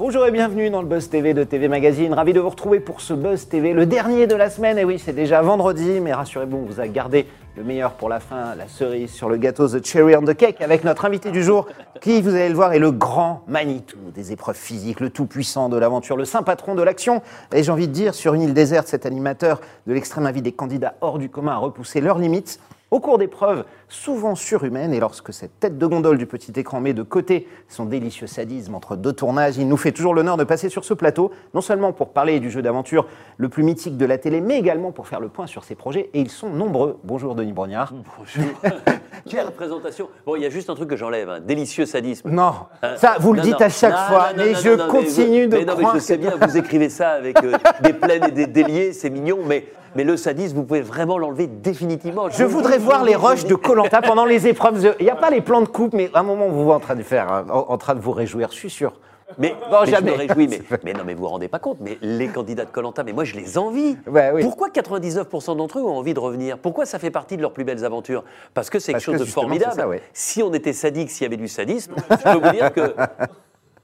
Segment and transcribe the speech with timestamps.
[0.00, 2.14] Bonjour et bienvenue dans le Buzz TV de TV Magazine.
[2.14, 4.78] Ravi de vous retrouver pour ce Buzz TV, le dernier de la semaine.
[4.78, 8.18] Et oui, c'est déjà vendredi, mais rassurez-vous, on vous a gardé le meilleur pour la
[8.18, 11.42] fin, la cerise sur le gâteau, the cherry on the cake, avec notre invité du
[11.42, 11.66] jour,
[12.00, 15.76] qui, vous allez le voir, est le grand Manitou des épreuves physiques, le tout-puissant de
[15.76, 17.20] l'aventure, le saint patron de l'action.
[17.52, 20.52] Et j'ai envie de dire, sur une île déserte, cet animateur de l'extrême avis des
[20.52, 22.58] candidats hors du commun a repoussé leurs limites
[22.90, 26.94] au cours d'épreuves souvent surhumaines, et lorsque cette tête de gondole du petit écran met
[26.94, 30.68] de côté son délicieux sadisme entre deux tournages, il nous fait toujours l'honneur de passer
[30.68, 34.16] sur ce plateau, non seulement pour parler du jeu d'aventure le plus mythique de la
[34.16, 36.98] télé, mais également pour faire le point sur ses projets, et ils sont nombreux.
[37.04, 37.92] Bonjour Denis Brognard.
[38.18, 38.44] Bonjour.
[39.28, 42.30] Quelle présentation Bon, il y a juste un truc que j'enlève, un délicieux sadisme.
[42.30, 43.66] Non, Hein ça vous le Non, dites non.
[43.66, 46.22] à chaque Non, fois, mais je continue mais de mais non, mais je sais que-
[46.22, 47.52] bien, vous écrivez ça avec euh,
[47.82, 49.66] des plaines et des déliés, c'est mignon, mais,
[49.96, 52.28] mais le sadisme, vous pouvez vraiment l'enlever définitivement.
[52.30, 53.54] Je voudrais voir les rushs de
[53.88, 54.82] Colanta pendant les épreuves.
[54.82, 56.70] de- Il n'y a pas les plans de coupe, mais à un moment, vous vous
[56.70, 58.92] en train de faire, hein, en, en train de vous réjouir, je suis sûr.
[59.38, 60.10] Mais, Non, mais jamais.
[60.10, 62.64] je me réjouis, mais, mais non, mais vous vous rendez pas compte, mais les candidats
[62.64, 63.96] de Colanta, mais moi je les envie.
[64.08, 64.42] Ouais, oui.
[64.42, 66.58] Pourquoi 99% d'entre eux ont envie de revenir?
[66.58, 68.24] Pourquoi ça fait partie de leurs plus belles aventures?
[68.54, 69.72] Parce que c'est quelque Parce que chose de formidable.
[69.72, 70.02] c'est ça, ouais.
[70.12, 72.92] Si on était sadique, s'il y avait du sadisme, je peux vous dire que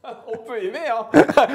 [0.33, 1.07] On peut aimer, hein.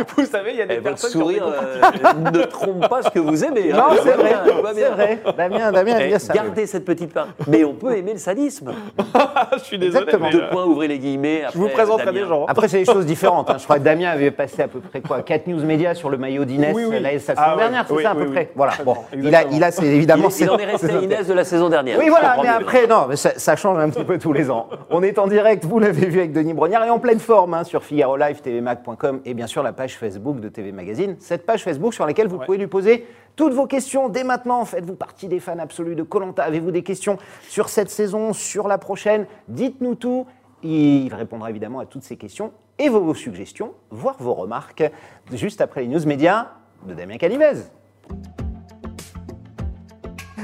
[0.17, 3.09] Vous savez, il y a des eh, personnes qui sourire euh, ne trompe pas ce
[3.09, 3.71] que vous aimez.
[3.71, 3.77] hein.
[3.77, 4.33] Non, c'est vrai,
[4.73, 5.19] c'est vrai.
[5.37, 6.33] Damien, Damien aime Eh, bien ça.
[6.33, 7.27] gardez cette petite part.
[7.47, 8.71] Mais on peut aimer le sadisme.
[9.57, 10.03] Je suis désolé.
[10.05, 10.27] Exactement.
[10.31, 11.43] mais, Deux points, ouvrez les guillemets.
[11.53, 12.21] je vous présenterai Damien.
[12.21, 12.45] des gens.
[12.47, 13.49] Après, c'est des choses différentes.
[13.49, 13.55] hein.
[13.57, 16.17] Je crois que Damien avait passé à peu près quoi 4 news médias sur le
[16.17, 16.99] maillot d'Inès Oui, oui.
[16.99, 18.31] la, la saison Ah ouais, dernière, c'est oui, ça à peu oui.
[18.31, 18.73] près Voilà.
[18.83, 20.29] Bon, il a, il a c'est Il, évidemment.
[20.37, 21.97] il en est resté à Inès de la saison dernière.
[21.99, 24.67] Oui, voilà, mais après, non, mais ça, ça change un petit peu tous les ans.
[24.89, 27.63] On est en direct, vous l'avez vu avec Denis Brognard, et en pleine forme hein,
[27.63, 31.15] sur Figaro Live, tvmac.com et bien sûr la page Facebook de TV Magazine.
[31.19, 34.65] Cette page Facebook sur laquelle vous pouvez lui poser toutes vos questions dès maintenant.
[34.65, 38.77] Faites-vous partie des fans absolus de Colanta Avez-vous des questions sur cette saison, sur la
[38.77, 39.25] prochaine?
[39.47, 40.25] Dites-nous tout.
[40.63, 44.83] Il répondra évidemment à toutes ces questions et vos suggestions, voire vos remarques,
[45.31, 46.49] juste après les news médias
[46.87, 47.63] de Damien Canivez.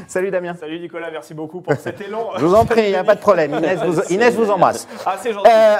[0.07, 0.53] Salut Damien.
[0.53, 2.29] Salut Nicolas, merci beaucoup pour cet élan.
[2.37, 3.53] Je vous en prie, il n'y a pas de problème.
[3.55, 4.87] Inès vous, Inès vous embrasse.
[5.05, 5.49] Ah, c'est gentil.
[5.49, 5.77] Euh,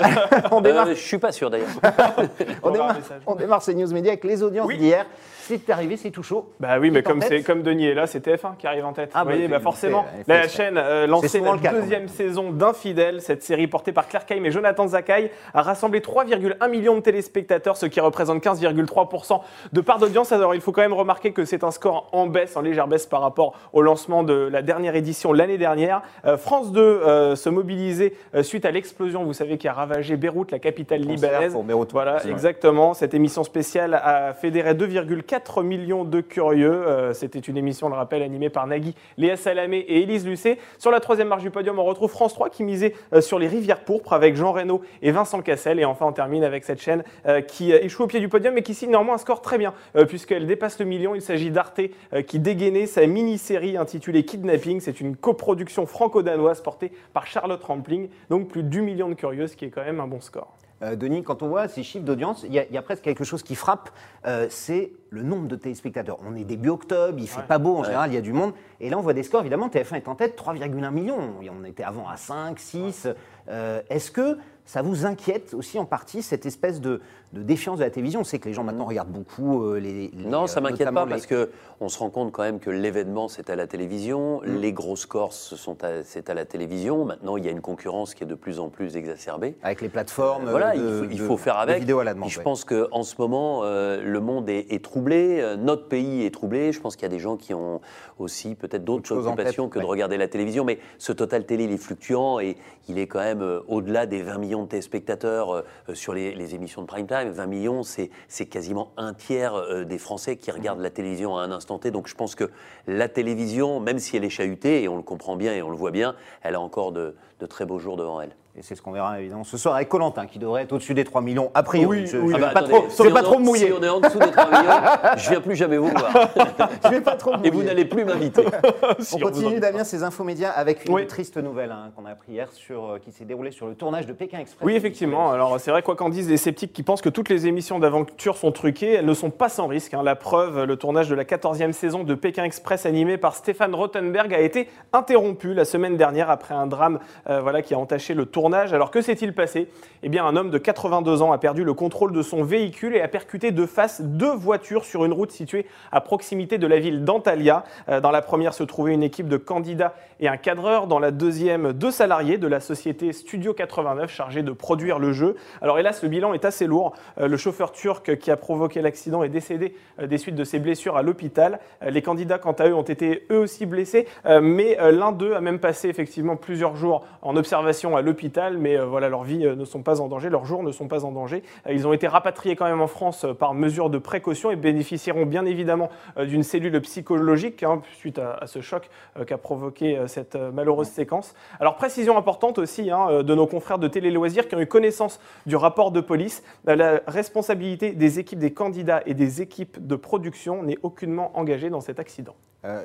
[0.51, 1.67] on, Euh, démarre, je suis pas sûr d'ailleurs.
[2.63, 4.77] on, démarre, on démarre ces news médias avec les audiences Oui.
[4.77, 5.05] d'hier.
[5.47, 6.49] C'est arrivé, c'est tout chaud.
[6.59, 9.11] Bah oui, mais comme, c'est, comme Denis est là, c'est TF1 qui arrive en tête.
[9.13, 13.21] Ah, Vous bah, voyez, bah forcément, la chaîne euh, lancée la cas, deuxième saison d'Infidèles,
[13.21, 17.77] cette série portée par Claire Kaim et Jonathan Zakaï, a rassemblé 3,1 millions de téléspectateurs,
[17.77, 19.39] ce qui représente 15,3%
[19.71, 20.33] de part d'audience.
[20.33, 23.05] Alors il faut quand même remarquer que c'est un score en baisse, en légère baisse
[23.05, 26.01] par rapport au lancement de la dernière édition l'année dernière.
[26.25, 30.17] Euh, France 2 euh, se mobilisait euh, suite à l'explosion, vous savez, qui a ravagé
[30.17, 31.53] Beyrouth, la capitale libanaise.
[31.53, 31.91] pour Beyrouth.
[31.91, 32.93] Voilà, exactement.
[32.93, 36.83] Cette émission spéciale a fédéré 2,4 millions de curieux.
[37.13, 40.57] C'était une émission, on le rappelle, animée par Nagui, Léa Salamé et Élise Lucet.
[40.77, 43.81] Sur la troisième marche du podium, on retrouve France 3 qui misait sur les rivières
[43.81, 45.79] pourpres avec Jean Reno et Vincent Cassel.
[45.79, 47.03] Et enfin, on termine avec cette chaîne
[47.47, 49.73] qui échoue au pied du podium mais qui signe néanmoins un score très bien
[50.07, 51.15] puisqu'elle dépasse le million.
[51.15, 51.79] Il s'agit d'Arte
[52.25, 54.79] qui dégainait sa mini-série intitulée Kidnapping.
[54.79, 58.09] C'est une coproduction franco-danoise portée par Charlotte Rampling.
[58.29, 60.55] Donc plus du million de curieux, ce qui est quand même un bon score.
[60.83, 63.01] Euh, Denis, quand on voit ces chiffres d'audience, il y, a- il y a presque
[63.03, 63.89] quelque chose qui frappe,
[64.27, 66.19] euh, c'est le nombre de téléspectateurs.
[66.23, 67.47] On est début octobre, il fait Ouais.
[67.47, 68.53] pas beau en général, il y a du monde.
[68.79, 71.41] Et là, on voit des scores, évidemment, TF1 est en tête, 3,1 millions.
[71.41, 73.07] Et on était avant à 5, 6.
[73.49, 77.01] Euh, Est-ce que ça vous inquiète aussi en partie, cette espèce de,
[77.33, 78.19] de défiance de la télévision?
[78.19, 80.91] On sait que les gens maintenant regardent beaucoup euh, les, les- Non, ça euh, m'inquiète
[80.93, 83.65] pas les- parce que on se rend compte quand même que l'événement c'est à la
[83.65, 84.55] télévision, Mm.
[84.57, 87.05] les gros scores ce sont à- c'est à la télévision.
[87.05, 89.55] Maintenant, il y a une concurrence qui est de plus en plus exacerbée.
[89.63, 90.49] Avec les plateformes.
[90.49, 91.79] Voilà, euh, il de- faut, il faut faire avec.
[91.79, 92.29] vidéos à la demande.
[92.29, 92.43] Je ouais.
[92.43, 96.71] pense qu'en ce moment, euh, le monde est, est troublé, euh, notre pays est troublé.
[96.73, 97.79] Je pense qu'il y a des gens qui ont
[98.19, 100.65] aussi peut-être d'autres préoccupations que de regarder la télévision.
[100.65, 102.57] Mais ce total télé, il est fluctuant et
[102.89, 106.55] il est quand même euh, au-delà des 20 millions de téléspectateurs euh, euh, sur les,
[106.55, 107.29] émissions de prime time.
[107.29, 111.41] 20 millions, c'est c'est quasiment un tiers euh, des Français qui regardent la télévision à
[111.41, 111.91] un instant T.
[111.91, 112.49] Donc je pense que
[112.87, 115.77] la télévision, même si elle est chahutée, et on le comprend bien et on le
[115.77, 118.35] voit bien, elle a encore de, de très beaux jours devant elle.
[118.57, 121.03] Et c'est ce qu'on verra évidemment ce soir avec Corentin qui devrait être au-dessus des
[121.03, 121.99] 3 millions a priori.
[122.01, 122.29] Oui, je, oui.
[122.31, 123.67] je Ah vais bah, pas attendez, trop, si je vais pas trop me mouiller.
[123.67, 124.71] Si on est en dessous des 3 millions,
[125.17, 126.29] je viens plus jamais vous voir.
[126.83, 128.45] Je vais pas trop Et vous n'allez plus m'inviter.
[129.13, 131.05] On continue Damien ces infomédias avec une Oui.
[131.05, 134.07] triste nouvelle hein, qu'on a appris hier sur, euh, qui s'est déroulée sur le tournage
[134.07, 134.65] de Pékin Express.
[134.65, 135.31] Oui, effectivement.
[135.31, 138.37] Alors, c'est vrai, quoi qu'en disent les sceptiques qui pensent que toutes les émissions d'aventure
[138.37, 139.93] sont truquées, elles ne sont pas sans risque.
[139.93, 140.01] hein.
[140.03, 144.33] La preuve, le tournage de la 14e saison de Pékin Express animé par Stéphane Rothenberg
[144.33, 146.99] a été interrompu la semaine dernière après un drame
[147.29, 149.67] euh, voilà, qui a entaché le tournage Alors que s'est-il passé?
[150.03, 153.01] Eh bien, un homme de 82 ans a perdu le contrôle de son véhicule et
[153.01, 157.03] a percuté de face deux voitures sur une route située à proximité de la ville
[157.03, 157.63] d'Antalya.
[157.89, 160.87] Euh, dans la première se trouvait une équipe de candidats et un cadreur.
[160.87, 165.35] Dans la deuxième, deux salariés de la société Studio 89 chargés de produire le jeu.
[165.61, 166.93] Alors hélas, le bilan est assez lourd.
[167.19, 170.59] Euh, le chauffeur turc qui a provoqué l'accident est décédé euh, des suites de ses
[170.59, 171.59] blessures à l'hôpital.
[171.85, 174.07] Les candidats, quant à eux, ont été eux aussi blessés,
[174.41, 179.09] mais l'un d'eux a même passé effectivement plusieurs jours en observation à l'hôpital, mais voilà,
[179.09, 181.43] leurs vies ne sont pas en danger, leurs jours ne sont pas en danger.
[181.69, 185.45] Ils ont été rapatriés quand même en France par mesure de précaution et bénéficieront bien
[185.45, 188.89] évidemment d'une cellule psychologique hein, suite à, ce choc
[189.25, 191.33] qu'a provoqué cette euh, malheureuse séquence.
[191.59, 194.67] Alors précision importante aussi hein, euh, de nos confrères de Télé Loisirs qui ont eu
[194.67, 196.43] connaissance du rapport de police.
[196.67, 201.69] Euh, la responsabilité des équipes des candidats et des équipes de production n'est aucunement engagée
[201.69, 202.35] dans cet accident.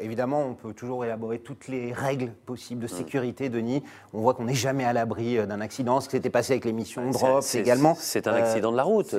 [0.01, 3.83] évidemment, on peut toujours élaborer toutes les règles possibles de sécurité, Denis.
[4.13, 6.00] On voit qu'on n'est jamais à l'abri d'un accident.
[6.00, 7.96] Ce qui s'était passé avec l'émission Drop également.
[7.99, 9.14] C'est un accident de la route.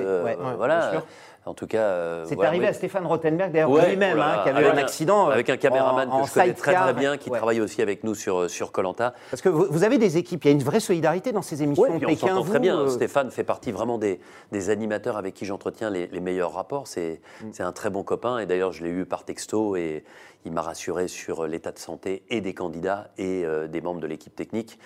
[0.56, 1.02] voilà.
[1.46, 1.82] En tout cas.
[1.82, 5.28] Euh, c'est arrivé à Stéphane Rothenberg, d'ailleurs, lui-même, hein, qui avait eu un accident.
[5.28, 8.48] Avec un caméraman que je connais très très bien, qui travaille aussi avec nous sur
[8.48, 9.14] sur Colanta.
[9.30, 11.84] Parce que vous, avez des équipes, il y a une vraie solidarité dans ces émissions.
[11.88, 12.78] Oui, on s'entend très bien.
[12.78, 14.20] Euh, Stéphane fait partie vraiment des,
[14.52, 16.86] des animateurs avec qui j'entretiens les, meilleurs rapports.
[16.86, 17.48] C'est mm.
[17.52, 20.04] c'est un très bon copain, et d'ailleurs, je l'ai eu par texto, et
[20.46, 24.06] il m'a rassuré sur l'état de santé et des candidats et euh, des membres de
[24.06, 24.78] l'équipe technique.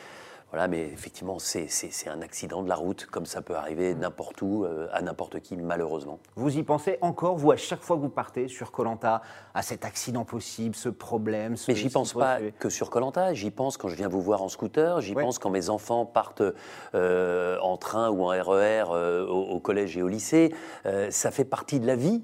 [0.50, 1.68] Voilà, mais effectivement, c'est
[2.06, 5.58] un accident de la route, comme ça peut arriver n'importe où, euh, à n'importe qui,
[5.58, 6.20] malheureusement.
[6.36, 9.20] Vous y pensez encore, vous, à chaque fois que vous partez sur Colanta,
[9.52, 13.76] à cet accident possible, ce problème Mais j'y pense pas que sur Colanta, j'y pense
[13.76, 16.42] quand je viens vous voir en scooter, j'y pense quand mes enfants partent
[16.94, 20.54] euh, en train ou en RER e euh, au, collège et au lycée.
[21.10, 22.22] ça fait partie de la vie,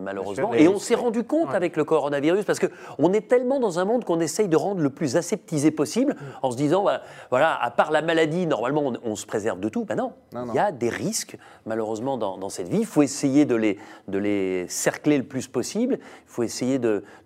[0.00, 0.54] malheureusement.
[0.54, 4.04] Et on s'est rendu compte avec le coronavirus, parce qu'on est tellement dans un monde
[4.04, 7.90] qu'on essaye de rendre le plus aseptisé possible, en se disant, bah, voilà, à part
[7.90, 9.84] la maladie, normalement, on, se préserve de tout.
[9.84, 12.78] Ben non, il y a des risques, malheureusement, dans, cette vie.
[12.80, 15.98] Il faut essayer de les, de les cercler le plus possible.
[16.00, 16.78] Il faut essayer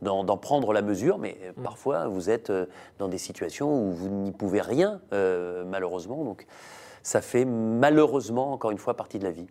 [0.03, 1.19] d'en prendre la mesure.
[1.19, 1.63] Mais mm.
[1.63, 2.67] parfois, vous êtes euh,
[2.99, 6.25] dans des situations où vous n'y pouvez rien, euh, malheureusement.
[6.25, 6.47] Donc,
[7.03, 9.47] ça fait malheureusement, encore une fois, partie de la vie.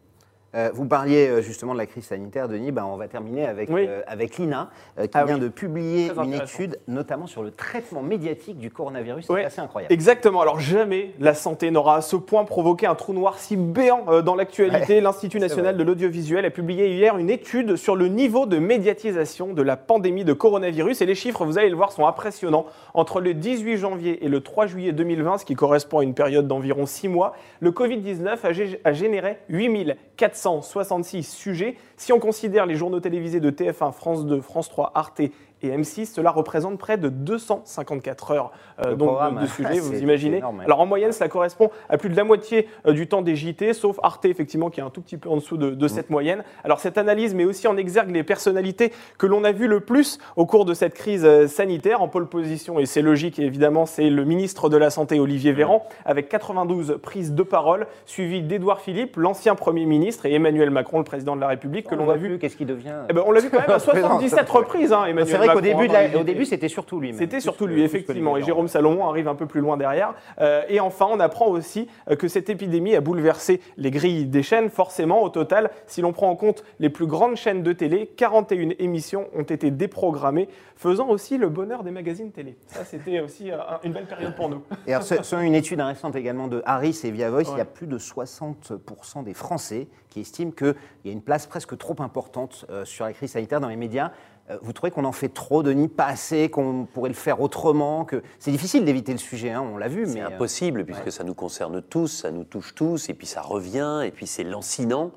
[0.56, 2.72] Euh, vous parliez euh, justement de la crise sanitaire, Denis.
[2.72, 4.70] Ben, on va terminer avec, euh, avec l'INA,
[5.02, 9.26] qui ah vient de publier une étude, notamment sur le traitement médiatique du coronavirus.
[9.28, 9.92] C'est assez incroyable.
[9.92, 10.42] Exactement.
[10.42, 14.36] Alors, jamais la santé n'aura à ce point provoqué un trou noir si béant dans
[14.36, 15.02] l'actualité.
[15.02, 19.62] L'Institut national de l'audiovisuel a publié hier une étude sur le niveau de médiatisation de
[19.62, 21.02] la pandémie de coronavirus.
[21.02, 22.66] Et les chiffres, vous allez le voir, sont impressionnants.
[22.94, 26.48] Entre le 18 janvier et le 3 juillet 2020, ce qui correspond à une période
[26.48, 31.78] d'environ 6 mois, le Covid-19 a généré 8400 166 sujets.
[31.96, 35.22] Si on considère les journaux télévisés de TF1, France 2, France 3, Arte
[35.64, 38.52] et M6, cela représente près de 254 heures
[38.86, 40.42] euh, donc, de, sujets, vous imaginez.
[40.64, 43.74] Alors en moyenne, cela correspond à plus de la moitié euh, du temps des JT,
[43.74, 46.14] sauf Arte, effectivement, qui est un tout petit peu en dessous de, cette mm.
[46.14, 46.44] moyenne.
[46.64, 50.20] Alors cette analyse met aussi en exergue les personnalités que l'on a vues le plus
[50.36, 52.02] au cours de cette crise euh, sanitaire.
[52.02, 55.86] En pole position, et c'est logique, évidemment, c'est le ministre de la Santé, Olivier Véran,
[56.06, 61.04] avec 92 prises de parole, suivi d'Édouard Philippe, l'ancien Premier ministre, et Emmanuel Macron, le
[61.04, 62.38] président de la République, que l'on a vu.
[62.40, 65.53] Qu'est-ce qui devient eh ben, On l'a vu quand même à 77 reprises, hein, Emmanuel
[65.56, 67.14] au début, au début c'était surtout lui.
[67.14, 68.38] C'était surtout lui, effectivement.
[68.38, 70.14] Et Jérôme Salomon arrive un peu plus loin derrière.
[70.40, 74.44] Euh, et enfin, on apprend aussi euh, que cette épidémie a bouleversé les grilles des
[74.44, 74.70] chaînes.
[74.70, 78.72] Forcément, au total, si l'on prend en compte les plus grandes chaînes de télé, 41
[78.80, 82.58] émissions ont été déprogrammées, faisant aussi le bonheur des magazines télé.
[82.68, 84.64] Ça, c'était aussi euh, une belle période pour nous.
[84.88, 87.66] Et alors, selon une étude récente également de Harris et Via Voice, il y a
[87.66, 90.76] plus de 60% des Français qui estiment qu'il
[91.06, 94.12] y a une place presque trop importante sur la crise sanitaire dans les médias.
[94.50, 98.04] Euh, vous trouvez qu'on en fait trop, Denis, pas assez, qu'on pourrait le faire autrement
[98.04, 98.22] que...
[98.40, 100.06] C'est difficile d'éviter le sujet, hein, on l'a vu.
[100.06, 103.42] C'est euh, impossible, puisque ça nous concerne tous, ça nous touche tous, et puis ça
[103.42, 105.12] revient, et puis c'est lancinant.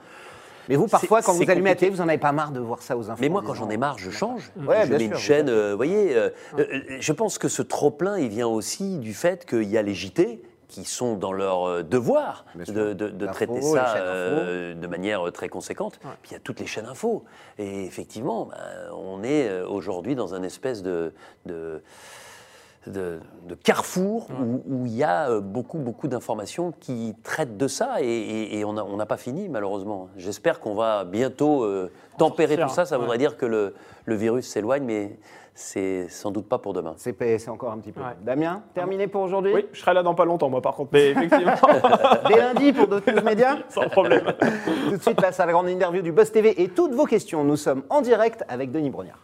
[0.69, 2.83] Mais vous, parfois, quand vous allumez la télé, vous n'en avez pas marre de voir
[2.83, 4.53] ça aux infos Mais moi, quand j'en ai marre, je change.
[4.57, 6.17] Ouais, je mets une chaîne, euh, vous voyez.
[7.01, 10.41] je pense que ce trop-plein, il vient aussi du fait qu'il y a les JT
[10.69, 15.99] qui sont dans leur euh, devoir de, traiter ça euh, de manière très conséquente.
[16.23, 17.25] Puis il y a toutes les chaînes info.
[17.59, 18.57] Et effectivement, ben,
[18.93, 21.13] on est euh, aujourd'hui dans un espèce de,
[21.47, 21.83] de,
[23.63, 24.29] carrefour
[24.67, 29.17] où, il y a beaucoup, beaucoup d'informations qui traitent de ça et, on n'a pas
[29.17, 30.09] fini malheureusement.
[30.17, 31.67] J'espère qu'on va bientôt
[32.17, 32.85] tempérer tout ça.
[32.85, 35.19] Ça voudrait dire que le, le virus s'éloigne, mais
[35.57, 36.95] c'est sans doute pas pour demain.
[36.99, 38.03] C'est encore un petit peu.
[38.23, 40.91] Damien, terminé pour aujourd'hui Oui, je serai là dans pas longtemps, moi, par contre.
[40.93, 41.55] Mais effectivement.
[42.29, 44.23] Dès lundi pour d'autres médias Sans problème.
[44.91, 47.43] Tout de suite, place à la grande interview du Buzz TV et toutes vos questions.
[47.43, 49.19] Nous sommes en direct avec Denis Brognard.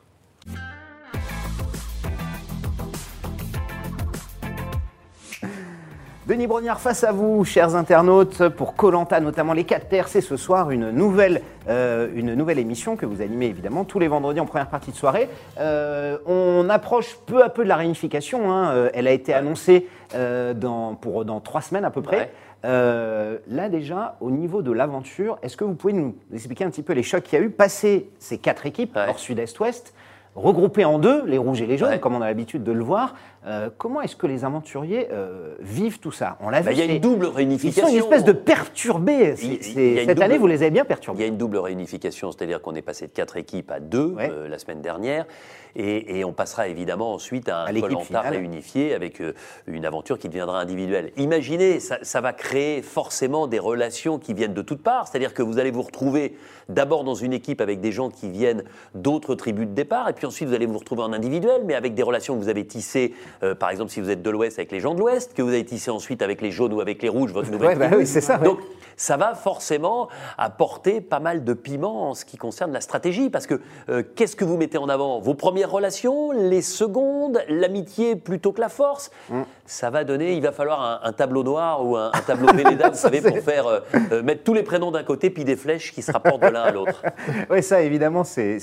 [6.28, 10.06] Denis Brognard face à vous, chers internautes, pour Colanta, notamment les 4 terres.
[10.06, 14.06] C'est ce soir une nouvelle, euh, une nouvelle émission que vous animez évidemment tous les
[14.06, 15.28] vendredis en première partie de soirée.
[15.58, 18.52] Euh, on approche peu à peu de la réunification.
[18.52, 18.70] hein.
[18.72, 22.30] Euh, Elle a été annoncée dans, pour, dans trois semaines à peu près.
[22.64, 23.40] Ouais.
[23.48, 26.92] Là déjà, au niveau de l'aventure, est-ce que vous pouvez nous expliquer un petit peu
[26.92, 29.06] les chocs qu'il y a eu, passer ces quatre équipes, Ouais.
[29.06, 29.92] nord, sud, est, ouest,
[30.36, 31.98] regroupées en deux, les rouges et les jaunes, Ouais.
[31.98, 33.14] comme on a l'habitude de le voir.
[33.44, 36.36] Euh, comment est-ce que les aventuriers euh, vivent tout ça?
[36.40, 36.66] On l'a vu.
[36.66, 37.88] Bah, Il y a une double Ils sont réunification.
[37.88, 39.34] une espèce de perturbés.
[39.42, 41.20] Il- il Cette année, vous les avez bien Il perturbés.
[41.20, 44.30] y a une double réunification, c'est-à-dire qu'on est passé de 4 équipes à 2 Ouais.
[44.48, 45.26] la semaine dernière,
[45.74, 47.66] et, et on passera évidemment ensuite à un
[48.00, 48.28] finale.
[48.34, 49.32] réunifié avec euh,
[49.66, 51.10] une aventure qui deviendra individuelle.
[51.16, 55.42] Imaginez, ça, ça va créer forcément des relations qui viennent de toutes parts, c'est-à-dire que
[55.42, 56.36] vous allez vous retrouver
[56.68, 58.62] d'abord dans une équipe avec des gens qui viennent
[58.94, 61.94] d'autres tribus de départ, et puis ensuite vous allez vous retrouver en individuel, mais avec
[61.94, 64.72] des relations que vous avez tissées, euh, par exemple si vous êtes de l'Ouest avec
[64.72, 67.08] les gens de l'Ouest, que vous avez tissé ensuite avec les jaunes ou avec les
[67.08, 68.44] rouges, votre nouvelle Ouais, bah oui, c'est ça, ouais.
[68.44, 68.58] Donc
[68.96, 70.08] ça va forcément
[70.38, 74.36] apporter pas mal de piment en ce qui concerne la stratégie, parce que euh, qu'est-ce
[74.36, 75.20] que vous mettez en avant?
[75.20, 79.10] Vos premières relations, les secondes, l'amitié plutôt que la force?
[79.28, 79.42] Mm.
[79.66, 82.88] Ça va donner, il va falloir un, un tableau noir ou un, un tableau Velleda,
[82.90, 86.02] vous savez, pour faire euh, mettre tous les prénoms d'un côté, puis des flèches qui
[86.02, 87.02] se rapportent de l'un à l'autre.
[87.50, 88.58] Oui, ça, évidemment, c'est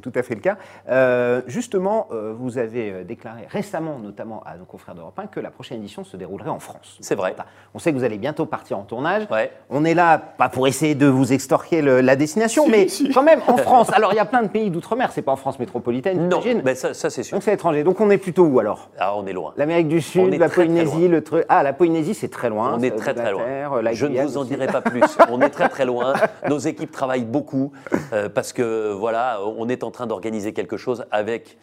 [0.00, 0.56] tout à fait le cas.
[0.88, 5.78] Euh, justement, vous avez déclaré récemment, notamment à nos confrères d'Europe 1, que la prochaine
[5.78, 6.98] édition se déroulerait en France.
[7.00, 7.34] C'est vrai.
[7.74, 9.26] On sait que vous allez bientôt partir en tournage.
[9.30, 9.50] Ouais.
[9.70, 13.08] On est là, pas pour essayer de vous extorquer le- la destination, Si, mais si.
[13.10, 13.90] quand même en France.
[13.92, 16.74] Alors, il y a plein de pays d'outre-mer, c'est pas en France métropolitaine, Non, mais
[16.74, 17.34] ça, ça, c'est sûr.
[17.36, 17.82] Donc, c'est étranger.
[17.82, 18.90] Donc, on est plutôt où alors?
[18.98, 19.52] Ah, on est loin.
[19.56, 21.44] L'Amérique du Sud, la très, Polynésie, le truc.
[21.48, 22.74] Ah, la Polynésie, c'est très loin.
[22.78, 23.44] On est très très loin.
[23.82, 24.50] la Je ne vous en aussi.
[24.50, 25.02] dirai pas plus.
[25.30, 26.12] On est très très loin.
[26.48, 27.72] Nos équipes travaillent beaucoup
[28.12, 31.56] euh, parce que voilà, on est en train d'organiser quelque chose avec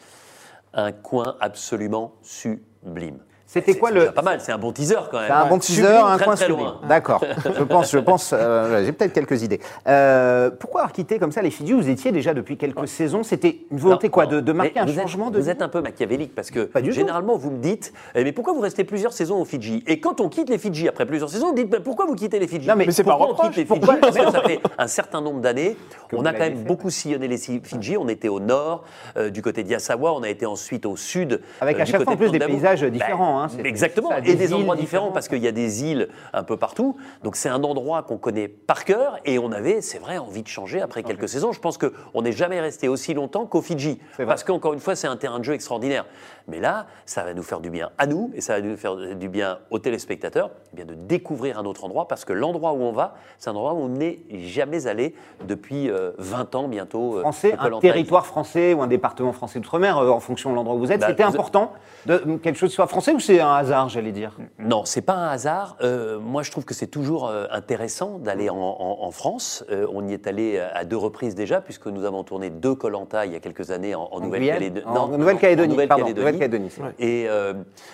[0.74, 3.20] un coin absolument sublime.
[3.53, 5.27] C'était quoi le- Pas mal, c'est un bon teaser quand même.
[5.27, 6.65] C'est un bon Sublime, teaser, un très, coin très sublime.
[6.65, 6.79] loin.
[6.88, 7.22] D'accord.
[7.58, 8.34] Je pense, je pense.
[8.34, 9.60] euh, j'ai peut-être quelques idées.
[9.88, 13.24] Euh, pourquoi avoir quitté comme ça les Fidji Vous étiez déjà depuis quelques saisons.
[13.24, 14.31] C'était une volonté Non, quoi non.
[14.31, 15.39] de, de marquer Mais un vous êtes- changement de.
[15.39, 18.62] Vous êtes un peu machiavélique parce que généralement vous me dites eh, mais pourquoi vous
[18.62, 19.84] restez plusieurs saisons aux Fidji?
[19.86, 22.39] Et quand on quitte les Fidji après plusieurs saisons, vous dites bah, pourquoi vous quittez
[22.39, 22.67] les Fidji?
[22.70, 23.88] Non, mais- Mais c'est pas Pourquoi on quitte les Fidji?
[24.01, 25.75] Parce que ça fait un certain nombre d'années.
[26.13, 27.98] On a quand même beaucoup sillonné les Fidji.
[27.98, 28.84] On était au nord,
[29.17, 30.13] euh, du côté d'Yasawa.
[30.13, 31.41] On a été ensuite au sud.
[31.60, 34.10] Avec à chaque fois en plus de des paysages Ben, différents, hein, exactement.
[34.10, 36.95] ça, et des endroits différents parce qu'il y a des îles un peu partout.
[37.24, 40.48] Donc c'est un endroit qu'on connaît par cœur et on avait, c'est vrai, envie de
[40.48, 41.51] changer après quelques saisons.
[41.51, 44.00] Je pense qu'on n'est jamais resté aussi longtemps qu'au Fidji.
[44.17, 46.05] Parce qu'encore une fois, c'est un terrain de jeu extraordinaire.
[46.48, 48.95] Mais là, ça va nous faire du bien à nous et ça va nous faire
[48.95, 52.81] du bien aux téléspectateurs eh bien de découvrir un autre endroit parce que l'endroit où
[52.81, 55.13] on va, c'est un endroit où on n'est jamais allé
[55.48, 57.17] depuis euh, 20 ans bientôt.
[57.17, 60.75] euh, Français, un territoire français ou un département français d'outre-mer, euh, en fonction de l'endroit
[60.75, 61.74] où vous êtes, Bah, c'était important
[62.05, 65.27] de quelque chose soit français ou c'est un hasard, j'allais dire Non, c'est pas un
[65.29, 65.77] hasard.
[65.81, 69.63] Euh, moi, je trouve que c'est toujours euh, intéressant d'aller en, en- en France.
[69.71, 73.25] Euh, on y est allé à deux reprises déjà, puisque nous avons tourné deux Colanta
[73.25, 74.85] il y a quelques années en, Nouvelle-Calédonie.
[75.17, 76.81] Nouvelle-Calédonie, pardon, Nouvelle-Calédonie, c'est.
[77.03, 77.53] Et euh,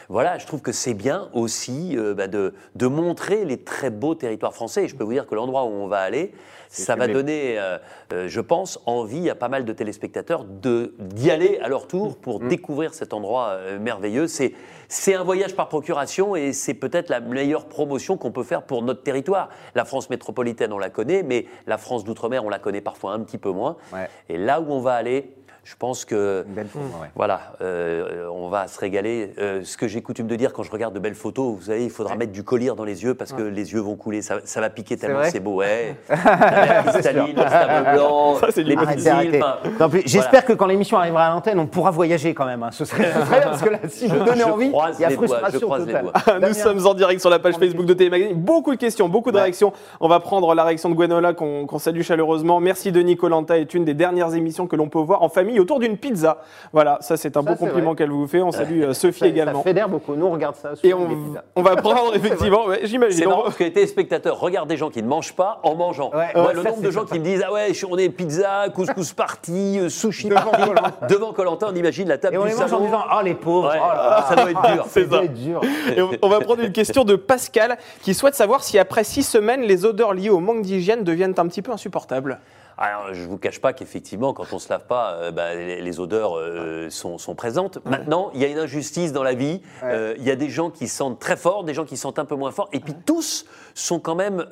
[0.10, 4.54] voilà, je trouve que c'est bien aussi bah, de, de montrer les très beaux territoires
[4.54, 4.86] français.
[4.86, 6.34] Et je peux vous dire que l'endroit où on va aller,
[6.70, 7.78] ça va donner, euh,
[8.14, 12.18] euh, je pense, envie à pas mal de téléspectateurs de- d'y aller à leur tour
[12.18, 12.48] pour Mm.
[12.50, 14.28] découvrir cet endroit euh, merveilleux.
[14.28, 14.54] C'est
[14.90, 18.82] c'est un voyage par procuration et c'est peut-être la meilleure promotion qu'on peut faire pour
[18.84, 19.50] notre territoire.
[19.76, 23.20] La France métropolitaine, on la connaît, mais la France d'outre-mer, on la connaît parfois un
[23.20, 23.76] petit peu moins.
[23.92, 24.08] Ouais.
[24.30, 25.34] Et là où on va aller,
[25.70, 27.10] je pense que Une belle photo, ouais.
[27.14, 29.34] voilà, euh, on va se régaler.
[29.38, 31.84] Euh, ce que j'ai coutume de dire quand je regarde de belles photos, vous savez,
[31.84, 34.22] il faudra mettre du collier dans les yeux parce que les yeux vont couler.
[34.22, 35.56] Ça, ça va piquer tellement c'est beau.
[35.56, 35.98] Ouais.
[36.10, 41.26] La cristalline, le sable blanc, Ça, c'est les Arrêtez, enfin, J'espère que quand l'émission arrivera
[41.28, 42.64] à l'antenne, on pourra voyager quand même.
[42.64, 42.70] hein.
[42.72, 45.06] Ce serait ce serait bien, parce que là, si vous donnez je envie, il y
[45.06, 46.12] a je frustration croise les totale.
[46.40, 46.48] doigts.
[46.48, 48.40] Nous sommes en direct sur la page Facebook de Télémagazine.
[48.40, 49.74] Beaucoup de questions, beaucoup de réactions.
[50.00, 52.62] On va prendre la réaction de Gwenola qu'on qu'on salue chaleureusement.
[52.62, 55.80] Merci Denis Colanta est une des dernières émissions que l'on peut voir en famille autour
[55.80, 56.38] d'une pizza.
[56.74, 58.42] Voilà, ça c'est un Ça, beau c'est compliment qu'elle vous fait.
[58.42, 59.60] On salue euh, Sophie Ça- également.
[59.60, 60.16] Ça fédère beaucoup.
[60.16, 60.72] Nous, on regarde ça.
[60.84, 61.44] Et on, les pizzas.
[61.56, 63.26] on va prendre effectivement, ouais, C'est j'imagine.
[63.28, 66.12] marrant On- parce que les téléspectateurs regardent des gens qui ne mangent pas en mangeant.
[66.14, 67.14] Ouais, Moi, ouais, le ça, nombre c'est de gens sympa.
[67.14, 70.62] qui me disent Ah ouais, on est pizza, couscous party, euh, sushi Devant party.
[70.70, 71.08] Koh-Lanta.
[71.08, 73.34] Devant Colanta, on imagine la table Et on du les mange en disant Oh les
[73.36, 74.86] pauvres, oh là ça doit être dur.
[74.90, 75.26] C'est ça doit ça.
[75.26, 75.62] être dur.
[75.96, 79.24] Et on- on va prendre une question de Pascal qui souhaite savoir si après six
[79.24, 82.40] semaines, les odeurs liées au manque d'hygiène deviennent un petit peu insupportables.
[82.78, 86.00] Alors, je vous cache pas qu'effectivement, quand on se lave pas, euh, bah, les, les
[86.00, 87.80] odeurs euh, sont, sont présentes.
[87.86, 89.62] Maintenant, il y a une injustice dans la vie.
[89.82, 89.90] Ouais.
[89.92, 92.26] Euh, Il y a des gens qui sentent très fort, des gens qui sentent un
[92.26, 94.46] peu moins fort, et puis tous sont quand même,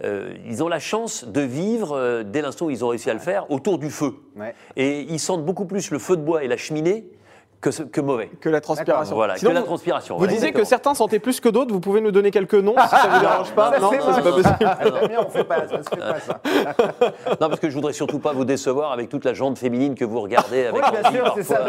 [0.00, 3.50] ils ont la chance de vivre dès l'instant où ils ont réussi à le faire
[3.50, 4.14] autour du feu.
[4.76, 7.04] Et ils sentent beaucoup plus le feu de bois et la cheminée
[7.60, 8.30] que, ce- que mauvais.
[8.40, 9.14] que la transpiration.
[9.14, 10.14] Voilà, Sinon, que la vous- transpiration.
[10.14, 11.72] Vous voilà, disiez que certains sentaient plus que d'autres.
[11.72, 14.32] Vous pouvez nous donner quelques noms si ça vous dérange pas Ça, Non, c'est pas
[14.32, 14.56] possible.
[15.00, 16.40] Damien, on fait pas, ça se fait pas ça.
[17.40, 20.04] Non, parce que je voudrais surtout pas vous décevoir avec toute la jante féminine que
[20.04, 21.60] vous regardez avec Oui, bien sûr, c'est ça.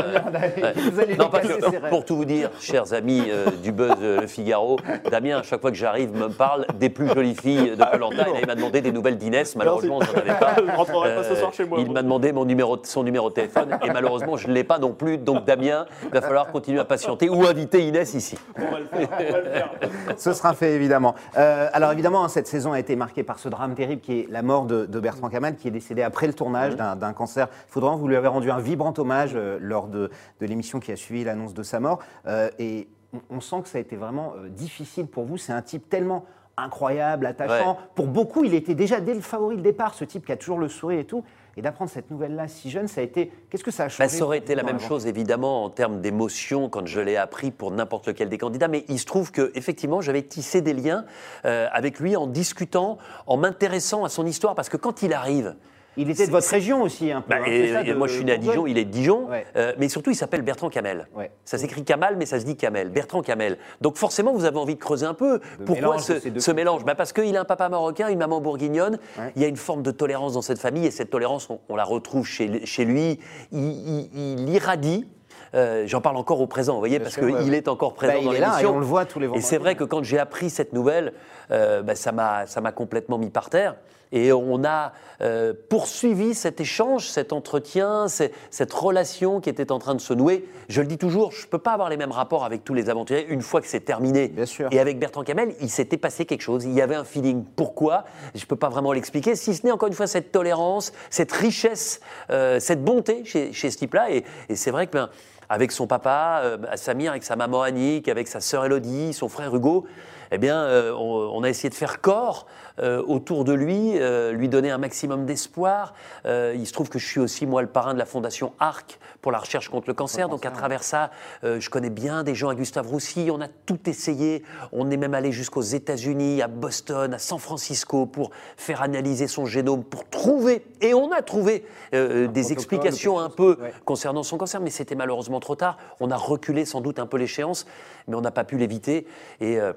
[0.91, 1.89] Vous allez Non, parce que rêves.
[1.89, 4.77] pour tout vous dire, chers amis euh, du buzz euh, Le Figaro,
[5.09, 8.25] Damien, à chaque fois que j'arrive, me parle des plus jolies filles de Colanta.
[8.39, 9.55] Il m'a demandé des nouvelles d'Inès.
[9.55, 10.55] Malheureusement, je n'en avais pas.
[10.65, 13.33] Je rentrerai pas ce soir chez moi, Il m'a demandé mon numéro, son numéro de
[13.35, 13.77] téléphone.
[13.83, 15.17] Et malheureusement, je ne l'ai pas non plus.
[15.17, 18.37] Donc, Damien, il va falloir continuer à patienter ou inviter Inès ici.
[18.57, 19.09] On va le faire.
[19.11, 19.69] on va le faire.
[20.17, 21.15] Ce sera fait évidemment.
[21.37, 24.27] Euh, alors évidemment, hein, cette saison a été marquée par ce drame terrible qui est
[24.29, 27.47] la mort de, de Bertrand Kamal, qui est décédé après le tournage d'un- d'un cancer.
[27.67, 30.09] Il faudra vous lui avez rendu un vibrant hommage euh, lors de,
[30.39, 31.99] de l'émission qui a suivi l'annonce de sa mort.
[32.27, 35.37] Euh, et on, on sent que ça a été vraiment euh, difficile pour vous.
[35.37, 36.25] C'est un type tellement
[36.57, 37.71] incroyable, attachant.
[37.71, 37.77] Ouais.
[37.95, 40.59] Pour beaucoup, il était déjà dès le favori de départ, ce type qui a toujours
[40.59, 41.23] le sourire et tout.
[41.57, 43.31] Et d'apprendre cette nouvelle-là si jeune, ça a été.
[43.49, 45.99] Qu'est-ce que ça a changé Bah, ça aurait été la même chose, évidemment, en termes
[45.99, 48.69] d'émotion, quand je l'ai appris pour n'importe lequel des candidats.
[48.69, 51.05] Mais il se trouve que, effectivement, j'avais tissé des liens
[51.45, 55.55] euh, avec lui en discutant, en m'intéressant à son histoire, parce que quand il arrive.
[55.97, 57.29] Il était de votre région aussi, un peu.
[57.29, 58.85] Bah, hein, et- c'est ça, et de moi, je suis né à Dijon, il est
[58.85, 59.45] de Dijon, Ouais.
[59.57, 61.07] euh, mais surtout, il s'appelle Bertrand Camel.
[61.15, 61.31] Ouais.
[61.43, 62.89] Ça s'écrit Kamal, mais ça se dit Kamel.
[62.89, 63.57] Bertrand Kamel.
[63.81, 65.39] Donc, forcément, vous avez envie de creuser un peu.
[65.65, 66.01] Pourquoi mélange
[66.37, 66.85] ce, mélange?
[66.85, 68.99] Bah, Parce qu'il a un papa marocain, une maman bourguignonne.
[69.19, 69.33] Ouais.
[69.35, 71.75] Il y a une forme de tolérance dans cette famille, et cette tolérance, on, on
[71.75, 73.19] la retrouve chez, chez lui.
[73.51, 75.05] Il, il- il irradie.
[75.53, 77.57] Euh, J'en parle encore au présent, vous voyez, parce qu'il ouais.
[77.57, 78.69] est encore présent Bah, il dans est là, l'émission.
[78.69, 79.45] et on le voit tous les Et vendredis.
[79.45, 81.11] c'est vrai que quand j'ai appris cette nouvelle,
[81.51, 83.75] euh, bah, ça m'a complètement mis par terre.
[84.11, 89.95] Et on a euh, poursuivi cet échange, cet entretien, cette relation qui était en train
[89.95, 90.45] de se nouer.
[90.67, 92.89] Je le dis toujours, je ne peux pas avoir les mêmes rapports avec tous les
[92.89, 94.27] aventuriers une fois que c'est terminé.
[94.27, 94.69] Bien sûr.
[94.71, 96.65] Et avec Bertrand Camel, il s'était passé quelque chose.
[96.65, 97.43] Il y avait un feeling.
[97.55, 98.05] Pourquoi?
[98.35, 101.31] Je ne peux pas vraiment l'expliquer, si ce n'est encore une fois cette tolérance, cette
[101.31, 104.11] richesse, euh, cette bonté chez, chez ce type-là.
[104.11, 105.09] Et, et c'est vrai que ben,
[105.51, 109.53] avec son papa, euh, Samir, avec sa maman Annick, avec sa sœur Elodie, son frère
[109.53, 109.85] Hugo,
[110.33, 112.47] eh bien, euh, on, on a essayé de faire corps
[112.79, 115.93] euh, autour de lui, euh, lui donner un maximum d'espoir.
[116.25, 119.33] Il se trouve que je suis aussi, moi, le parrain de la fondation ARC pour
[119.33, 120.29] la recherche contre le cancer.
[120.29, 121.11] Donc, à travers ça,
[121.43, 123.27] je connais bien des gens à Gustave Roussy.
[123.29, 124.43] On a tout essayé.
[124.71, 129.45] On est même allé jusqu'aux États-Unis, à Boston, à San Francisco pour faire analyser son
[129.45, 133.73] génome, pour trouver, et on a trouvé des explications un peu Ouais.
[133.83, 135.77] concernant son cancer, mais c'était malheureusement trop tard.
[135.99, 137.65] On a reculé sans doute un peu l'échéance,
[138.07, 139.05] mais on n'a pas pu l'éviter.
[139.41, 139.73] Et euh,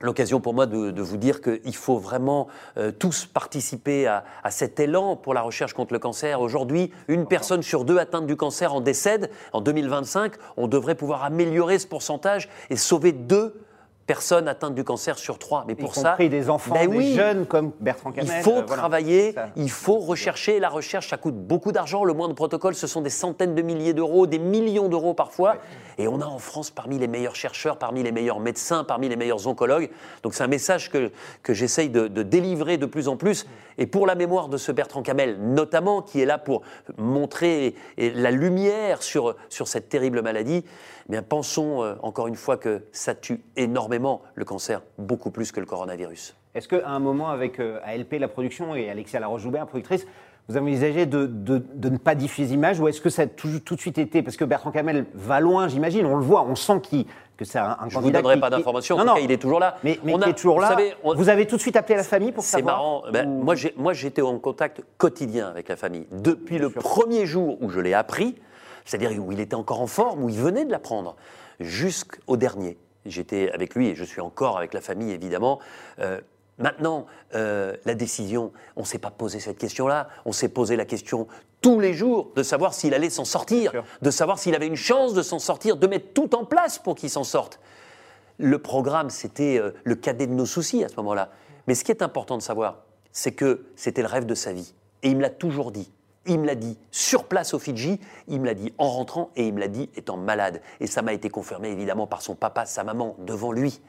[0.00, 4.50] l'occasion pour moi de, de vous dire qu'il faut vraiment euh, tous participer à, à
[4.50, 6.40] cet élan pour la recherche contre le cancer.
[6.40, 9.30] Aujourd'hui, une personne sur deux atteinte du cancer en décède.
[9.52, 13.54] En 2025, on devrait pouvoir améliorer ce pourcentage et sauver deux
[14.08, 15.64] personnes atteintes du cancer sur trois.
[15.68, 17.14] Mais Y pour ça, compris des enfants, Ben des oui.
[17.14, 18.32] jeunes comme Bertrand Camel.
[18.38, 19.50] il faut euh, travailler, Ça.
[19.54, 20.58] il faut rechercher.
[20.58, 22.04] La recherche, ça coûte beaucoup d'argent.
[22.04, 25.58] Le moindre protocole, ce sont des centaines de milliers d'euros, des millions d'euros parfois.
[25.98, 29.16] Et on a en France parmi les meilleurs chercheurs, parmi les meilleurs médecins, parmi les
[29.16, 29.90] meilleurs oncologues.
[30.22, 33.46] Donc c'est un message que, que j'essaye de, de délivrer de plus en plus.
[33.76, 36.62] Et pour la mémoire de ce Bertrand Camel, notamment, qui est là pour
[36.96, 40.64] montrer la lumière sur, sur cette terrible maladie,
[41.08, 43.97] eh bien pensons euh, encore une fois que ça tue énormément
[44.34, 46.34] le cancer, beaucoup plus que le coronavirus.
[46.54, 50.06] Est-ce qu'à un moment, avec euh, ALP, la production, et Alexia Laroche-Joubert, productrice,
[50.48, 53.26] vous avez envisagé de, de- de ne pas diffuser l'image ou est-ce que ça a
[53.26, 56.42] tout, tout de suite été Parce que Bertrand Camel va loin, j'imagine, on le voit,
[56.42, 57.04] on sent qu'il-
[57.36, 59.30] que c'est un, un Je ne vous donnerai qui- pas d'informations, Non, non, cas, il
[59.30, 59.76] est toujours là.
[59.84, 60.68] Mais, mais On a- est toujours vous là.
[60.68, 63.02] savez, on- Vous avez tout de suite appelé la famille pour C'est savoir marrant.
[63.12, 63.44] Ben, ou-
[63.76, 66.06] moi, j'étais en contact quotidien avec la famille.
[66.12, 68.34] Depuis le premier jour où je l'ai appris,
[68.86, 71.14] c'est-à-dire où il était encore en forme, où il venait de l'apprendre,
[71.60, 72.78] jusqu'au dernier.
[73.10, 75.58] J'étais avec lui et je suis encore avec la famille, évidemment.
[75.98, 76.20] Euh,
[76.58, 80.08] maintenant, euh, la décision, on ne s'est pas posé cette question-là.
[80.24, 81.26] On s'est posé la question
[81.60, 85.14] tous les jours de savoir s'il allait s'en sortir, de savoir s'il avait une chance
[85.14, 87.60] de s'en sortir, de mettre tout en place pour qu'il s'en sorte.
[88.38, 91.30] Le programme, c'était euh, le cadet de nos soucis à ce moment-là.
[91.66, 94.74] Mais ce qui est important de savoir, c'est que c'était le rêve de sa vie.
[95.02, 95.90] Et il me l'a toujours dit.
[96.28, 99.46] Il me l'a dit sur place au Fidji, il me l'a dit en rentrant et
[99.46, 100.60] il me l'a dit étant malade.
[100.80, 103.80] Et ça m'a été confirmé évidemment par son papa, sa maman, devant lui.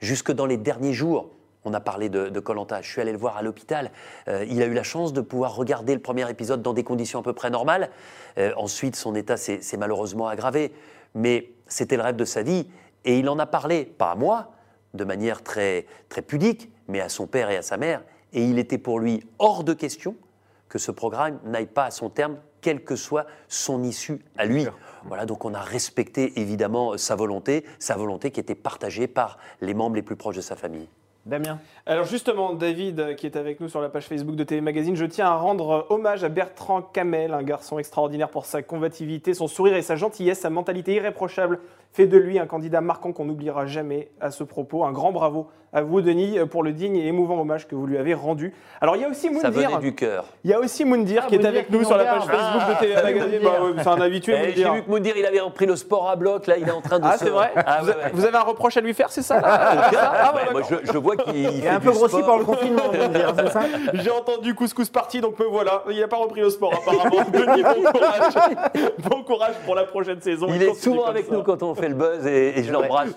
[0.00, 1.30] Jusque dans les derniers jours,
[1.64, 2.80] on a parlé de Colanta.
[2.80, 3.90] Je suis allé le voir à l'hôpital.
[4.28, 7.20] Euh, il a eu la chance de pouvoir regarder le premier épisode dans des conditions
[7.20, 7.90] à peu près normales.
[8.38, 10.72] Euh, ensuite, son état s'est s'est malheureusement aggravé.
[11.14, 12.68] Mais c'était le rêve de sa vie.
[13.04, 14.52] Et il en a parlé, pas à moi,
[14.94, 18.02] de manière très, très pudique, mais à son père et à sa mère.
[18.32, 20.14] Et il était pour lui hors de question
[20.68, 24.66] que ce programme n'aille pas à son terme, quelle que soit son issue à lui.
[25.04, 29.74] Voilà, donc on a respecté évidemment sa volonté, sa volonté qui était partagée par les
[29.74, 30.88] membres les plus proches de sa famille.
[31.26, 34.60] Damien Alors justement, David, euh, qui est avec nous sur la page Facebook de TV
[34.60, 38.62] Magazine, je tiens à rendre euh, hommage à Bertrand Camel, un garçon extraordinaire pour sa
[38.62, 41.58] combativité, son sourire et sa gentillesse, sa mentalité irréprochable
[41.96, 44.84] fait de lui un candidat marquant qu'on n'oubliera jamais à ce propos.
[44.84, 47.98] Un grand bravo à vous, Denis, pour le digne et émouvant hommage que vous lui
[47.98, 48.54] avez rendu.
[48.80, 50.24] Alors il y a aussi Ça venait Moundir, du cœur.
[50.44, 52.22] il y a aussi Moundir Ah, qui est avec qui nous sur la page.
[52.24, 53.32] Facebook de TV Ah, Magazine.
[53.42, 53.50] Moundir.
[53.50, 56.08] Bah, ouais, c'est un habitué, Eh, J'ai vu que Moundir, il avait repris le sport
[56.08, 57.94] à bloc, là, il est en train de Ah, se- c'est vrai Ah, vous, ouais,
[57.94, 58.10] ouais.
[58.12, 59.48] vous avez un reproche à lui faire, c'est ça là
[59.98, 62.82] Ah, moi, je, je vois qu'il Il fait est un peu grossi par le confinement,
[62.92, 63.60] c'est ça
[63.94, 65.82] J'ai entendu couscous parti, donc me voilà.
[65.90, 67.22] Il n'a pas repris le sport apparemment.
[67.32, 68.34] Denis, bon courage.
[68.98, 70.46] bon courage pour la prochaine saison.
[70.54, 71.34] Il est souvent avec ça.
[71.34, 73.10] nous quand on fait le buzz et, et je l'embrasse,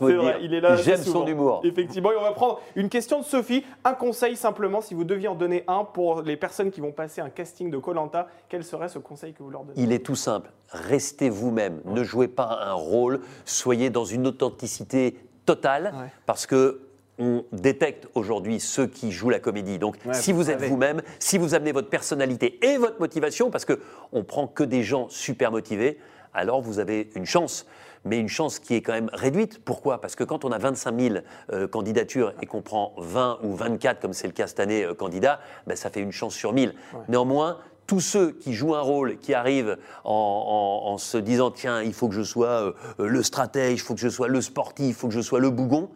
[0.84, 1.62] J'aime son humour.
[1.64, 3.64] Effectivement, et on va prendre une question de Sophie.
[3.84, 7.22] Un conseil simplement, si vous deviez en donner un pour les personnes qui vont passer
[7.22, 9.80] un casting de Colanta, quel serait ce conseil que vous leur donnez?
[9.82, 10.52] Il est tout simple.
[10.70, 11.82] Restez vous-même.
[11.86, 13.22] Ne jouez pas un rôle.
[13.46, 16.08] Soyez dans une authenticité totale Ouais.
[16.26, 16.82] parce que
[17.22, 19.78] on détecte aujourd'hui ceux qui jouent la comédie.
[19.78, 23.50] Donc, Ouais, si vous vous êtes vous-même, si vous amenez votre personnalité et votre motivation,
[23.52, 23.80] parce que
[24.14, 25.98] on prend que des gens super motivés,
[26.34, 27.66] alors vous avez une chance.
[28.06, 29.64] Mais une chance qui est quand même réduite.
[29.64, 30.00] Pourquoi?
[30.02, 31.16] Parce que quand on a 25 000
[31.52, 34.94] euh, candidatures et qu'on prend 20 ou 24, comme c'est le cas cette année, euh,
[34.94, 36.74] candidats, ben, ça fait une chance sur 1000.
[37.10, 37.58] Néanmoins,
[37.88, 41.94] tous ceux qui jouent un rôle, qui arrivent en, en- en se disant tiens, il
[41.94, 44.94] faut que je sois euh, le stratège, il faut que je sois le sportif, il
[44.94, 45.90] faut que je sois le bougon,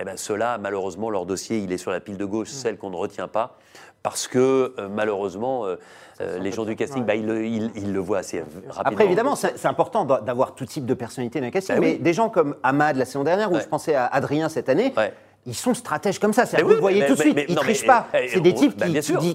[0.00, 2.90] eh ben ceux-là, malheureusement, leur dossier, il est sur la pile de gauche, celle qu'on
[2.90, 3.58] ne retient pas,
[4.02, 5.76] parce que euh, malheureusement, euh,
[6.20, 8.72] euh, les gens du casting, bah, ils, le, ils- ils le voient assez rapidement.
[8.84, 11.92] Après, évidemment, c'est important d'a- d'avoir tout type de personnalité dans le casting, Bah mais
[11.94, 11.98] oui.
[11.98, 13.60] des gens comme Ahmad la saison dernière, ou Ouais.
[13.62, 15.12] je pensais à Adrien cette année, Ouais.
[15.46, 16.44] Ils sont stratèges comme ça.
[16.56, 18.06] Oui, vous le voyez mais- tout de suite, mais- ils non, trichent mais- pas.
[18.14, 18.86] eh, C'est des on- types bah,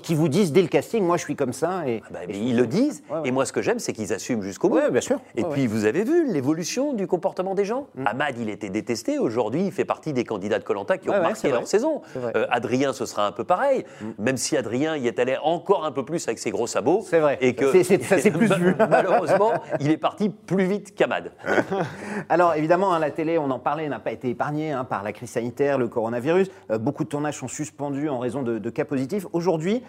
[0.01, 1.83] qui, vous disent dès le casting, moi je suis comme ça.
[1.87, 3.27] Et, Bah, et mais je- ils le disent, Ouais, ouais.
[3.27, 4.77] et moi ce que j'aime, c'est qu'ils assument jusqu'au bout.
[4.77, 5.19] Ouais, bien sûr.
[5.35, 7.87] Et puis vous avez vu l'évolution du comportement des gens.
[7.95, 8.07] Mm.
[8.07, 11.35] Ahmad, il était détesté, aujourd'hui il fait partie des candidats de Colanta qui ont marqué
[11.35, 12.01] c'est leur saison.
[12.13, 12.35] C'est.
[12.35, 13.85] Euh, Adrien, ce sera un peu pareil,
[14.17, 17.01] même si Adrien y est allé encore un peu plus avec ses gros sabots.
[17.07, 17.37] C'est vrai.
[17.41, 18.75] Et que C'est- c'est- ça s'est plus vu.
[18.89, 21.31] Malheureusement, il est parti plus vite qu'Ahmad.
[22.29, 25.11] Alors évidemment, hein, la télé, on en parlait, n'a pas été épargnée hein, par la
[25.11, 26.49] crise sanitaire, le coronavirus.
[26.71, 29.25] Euh, beaucoup de tournages sont suspendus en raison de, de cas positifs.
[29.33, 29.83] Aujourd'hui,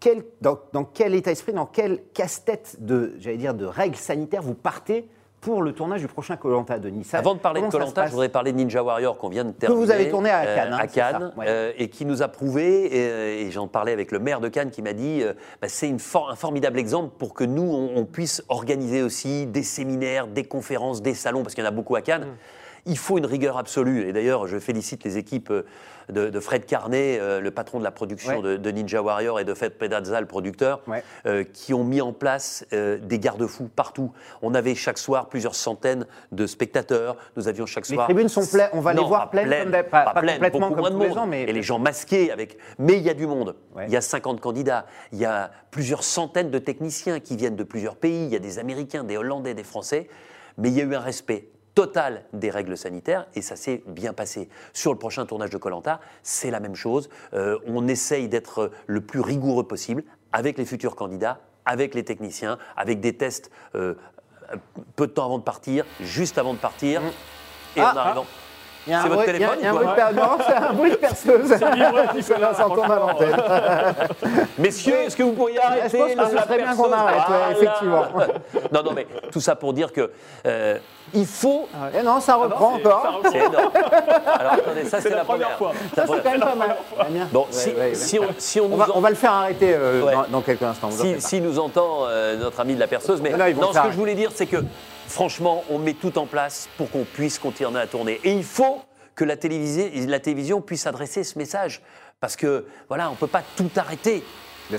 [0.00, 4.42] quel- dans, dans quel état d'esprit, dans quel casse-tête de, j'allais dire, de règles sanitaires
[4.42, 5.08] vous partez
[5.40, 8.10] pour le tournage du prochain Colanta, Denis Ça- Avant de parler de comment Colanta, je
[8.12, 9.80] voudrais parler de Ninja Warrior qu'on vient de terminer.
[9.84, 11.44] vous avez tourné à euh, Cannes, hein, à ça, Cannes, ouais.
[11.48, 14.70] euh, et qui nous a prouvé, et, et j'en parlais avec le maire de Cannes
[14.70, 18.04] qui m'a dit, euh, bah, c'est for- un formidable exemple pour que nous, on, on
[18.06, 21.96] puisse organiser aussi des séminaires, des conférences, des salons, parce qu'il y en a beaucoup
[21.96, 22.24] à Cannes.
[22.24, 22.36] Mm.
[22.86, 24.08] Il faut une rigueur absolue.
[24.08, 25.64] Et d'ailleurs, je félicite les équipes euh,
[26.08, 28.42] de, de Fred Carnet, euh, le patron de la production Ouais.
[28.42, 31.02] de, de Ninja Warrior, et de Fred Pedazza, le producteur, Ouais.
[31.26, 34.12] euh, qui ont mis en place euh, des garde-fous partout.
[34.40, 37.16] On avait chaque soir plusieurs centaines de spectateurs.
[37.36, 38.06] Nous avions chaque Les soir.
[38.06, 40.34] tribunes sont pleines, on va les voir pas pleines pleines, comme d'hab- pas- pas pleines,
[40.36, 41.18] complètement beaucoup comme moins de tous les monde.
[41.18, 42.56] ans, mais- Et les gens masqués avec.
[42.78, 43.56] Mais il y a du monde.
[43.74, 43.86] Ouais.
[43.88, 44.86] Il y a 50 candidats.
[45.12, 48.26] Il y a plusieurs centaines de techniciens qui viennent de plusieurs pays.
[48.26, 50.08] Il y a des Américains, des Hollandais, des Français.
[50.58, 54.12] Mais il y a eu un respect total des règles sanitaires et ça s'est bien
[54.14, 54.48] passé.
[54.72, 57.10] Sur le prochain tournage de Colanta, c'est la même chose.
[57.34, 62.58] Euh, on essaye d'être le plus rigoureux possible avec les futurs candidats, avec les techniciens,
[62.76, 63.94] avec des tests euh,
[64.96, 67.02] peu de temps avant de partir, juste avant de partir.
[67.76, 68.26] Et Ah, en arrivant.
[68.86, 69.86] Il y a un C'est votre bruit- il y a- il y a un bruit
[69.86, 71.48] de per- non, c'est un bruit de perceuse.
[71.48, 73.36] Ça s'entend à l'antenne.
[74.58, 77.16] Messieurs, est-ce que vous pourriez arrêter je pense que la- ce serait bien qu'on arrête,
[77.16, 77.50] ouais, Voilà.
[77.52, 78.04] effectivement.
[78.72, 80.10] non, non, mais tout ça pour dire que
[80.46, 80.78] euh,
[81.14, 81.68] il faut.
[81.98, 83.02] Et non, ça reprend c'est- encore.
[83.02, 83.30] ça reprend.
[83.32, 83.70] C'est énorme.
[84.38, 85.72] Alors attendez, ça c'est la la, première fois.
[85.94, 86.76] Ça, c'est quand même pas mal.
[87.32, 87.94] Bon, Ouais, si, ouais, ouais.
[87.94, 90.12] si on, si on On nous va, en- on va le faire arrêter euh, Ouais.
[90.14, 90.88] dans, dans quelques instants.
[90.88, 93.80] vous en si, si nous entend euh, notre ami de la perceuse, mais non, ce
[93.80, 94.58] que je voulais dire, c'est que
[95.08, 98.20] franchement, on met tout en place pour qu'on puisse continuer à tourner.
[98.24, 98.80] Et il faut
[99.14, 101.82] que la, télévision puisse adresser ce message.
[102.20, 104.22] Parce que, voilà, on ne peut pas tout arrêter.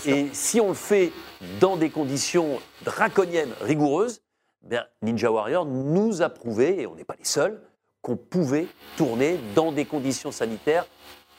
[0.05, 1.11] Et si on le fait
[1.59, 4.21] dans des conditions draconiennes, rigoureuses,
[4.63, 7.61] bien, Ninja Warrior nous a prouvé, et on n'est pas les seuls,
[8.01, 10.85] qu'on pouvait tourner dans des conditions sanitaires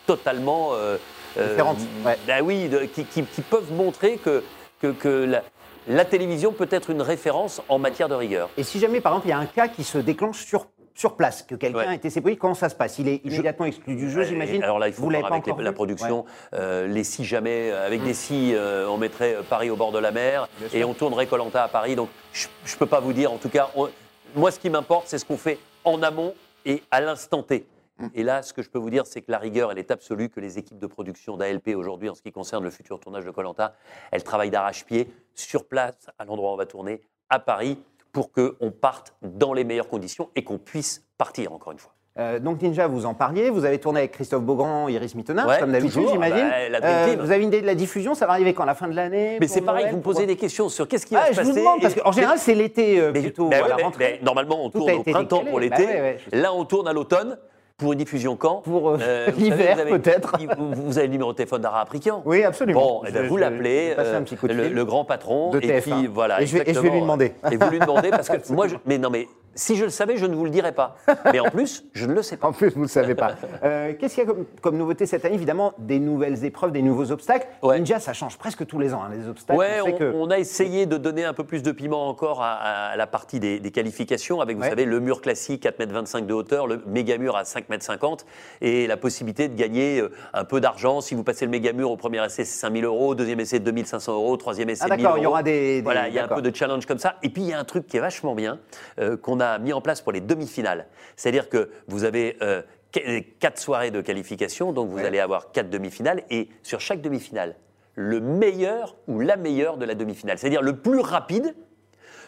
[0.07, 0.97] totalement euh,
[1.37, 2.17] euh, Différentes, ouais.
[2.27, 4.43] ben oui, de- qui, qui- qui peuvent montrer que,
[4.81, 5.43] que, que la,
[5.89, 8.51] la télévision peut être une référence en matière de rigueur.
[8.57, 11.17] Et si jamais, par exemple, il y a un cas qui se déclenche sur, sur
[11.17, 11.87] place, que quelqu'un Ouais.
[11.87, 12.99] a été séparé, comment ça se passe?
[12.99, 14.63] Il est immédiatement exclu du jeu, Euh, j'imagine?
[14.63, 16.25] Alors là, il faut Vous voir avec les- la production.
[16.55, 17.87] euh, les si jamais, euh, Mm.
[17.87, 20.89] avec des si, euh, on mettrait Paris au bord de la mer Bien et sûr.
[20.89, 21.97] on tournerait Colanta à Paris.
[21.97, 23.33] Donc je ne peux pas vous dire.
[23.33, 23.89] En tout cas, on-
[24.35, 26.35] moi, ce qui m'importe, c'est ce qu'on fait en amont
[26.67, 27.65] et à l'instant T.
[27.99, 28.07] Mm.
[28.15, 30.29] Et là, ce que je peux vous dire, c'est que la rigueur, elle est absolue,
[30.29, 33.31] que les équipes de production d'ALP aujourd'hui, en ce qui concerne le futur tournage de
[33.31, 33.75] Colanta,
[34.13, 37.79] elles travaillent d'arrache-pied sur place, à l'endroit où on va tourner, à Paris,
[38.13, 41.93] pour qu'on parte dans les meilleures conditions et qu'on puisse partir, encore une fois.
[42.19, 45.61] Euh, donc Ninja, vous en parliez, vous avez tourné avec Christophe Beaugrand, Iris Mittenard, Ouais,
[45.61, 46.49] comme d'habitude, j'imagine.
[46.73, 48.15] bah, Euh, vous avez une idée de la diffusion?
[48.15, 48.65] Ça va arriver quand?
[48.65, 49.37] La fin de l'année?
[49.41, 51.33] Mais c'est pareil, Noël, vous me posez des questions sur qu'est-ce qui va Ah, se
[51.35, 51.51] je passer.
[51.53, 53.83] vous demande, parce qu'en général, c'est l'été euh, Mais- plutôt bah à ouais, la mais-
[53.85, 54.19] rentrée.
[54.19, 55.51] mais normalement, on Tout tourne au printemps décalé.
[55.51, 55.87] pour Bah l'été.
[55.87, 56.37] ouais, ouais, je sais.
[56.43, 57.39] Là, on tourne à l'automne.
[57.79, 60.33] Pour une diffusion quand Pour, euh, savez, l'hiver, peut-être.
[60.59, 62.81] Vous, avez le numéro de téléphone d'Ara Aprikian Oui, absolument.
[62.81, 65.83] Bon, eh ben, vous l'appelez, euh, le, le grand patron, De et TF1.
[65.83, 66.43] puis voilà.
[66.43, 67.35] Et je vais- et je vais lui demander.
[67.53, 70.17] Et vous lui demandez parce que moi, je, mais non, mais si je le savais,
[70.17, 70.97] je ne vous le dirais pas.
[71.33, 72.49] Mais en plus, je ne le sais pas.
[72.49, 73.35] En plus, vous ne le savez pas.
[73.65, 75.35] Euh, Qu'est-ce qu'il y a comme, comme nouveauté cette année?
[75.35, 77.47] Évidemment, des nouvelles épreuves, des nouveaux obstacles.
[77.63, 77.79] Ouais.
[77.79, 79.59] Ninja, ça change presque tous les ans, hein, les obstacles.
[79.59, 82.09] Ouais, on sait on, que- on a essayé de donner un peu plus de piment
[82.09, 82.53] encore à,
[82.91, 84.69] à la partie des, des qualifications avec, vous Ouais.
[84.69, 88.17] savez, le mur classique 4,25 m de hauteur, le méga mur à 5,50 m
[88.61, 91.01] et la possibilité de gagner euh, un peu d'argent.
[91.01, 93.59] Si vous passez le méga mur au premier essai, c'est 5 000 euros, deuxième essai,
[93.59, 95.21] 2 500 euros, troisième essai, Ah, 1 000 d'accord, euros.
[95.21, 97.17] il y aura des- des- Voilà, il y a un peu de challenge comme ça.
[97.23, 98.59] Et puis, il y a un truc qui est vachement bien
[99.01, 100.87] euh, qu'on a mis en place pour les demi-finales.
[101.17, 102.61] C'est-à-dire que vous avez euh,
[102.93, 105.07] qu- quatre soirées de qualification, donc vous Ouais.
[105.07, 107.55] allez avoir quatre demi-finales, et sur chaque demi-finale,
[107.95, 111.55] le meilleur ou la meilleure de la demi-finale, c'est-à-dire le plus rapide,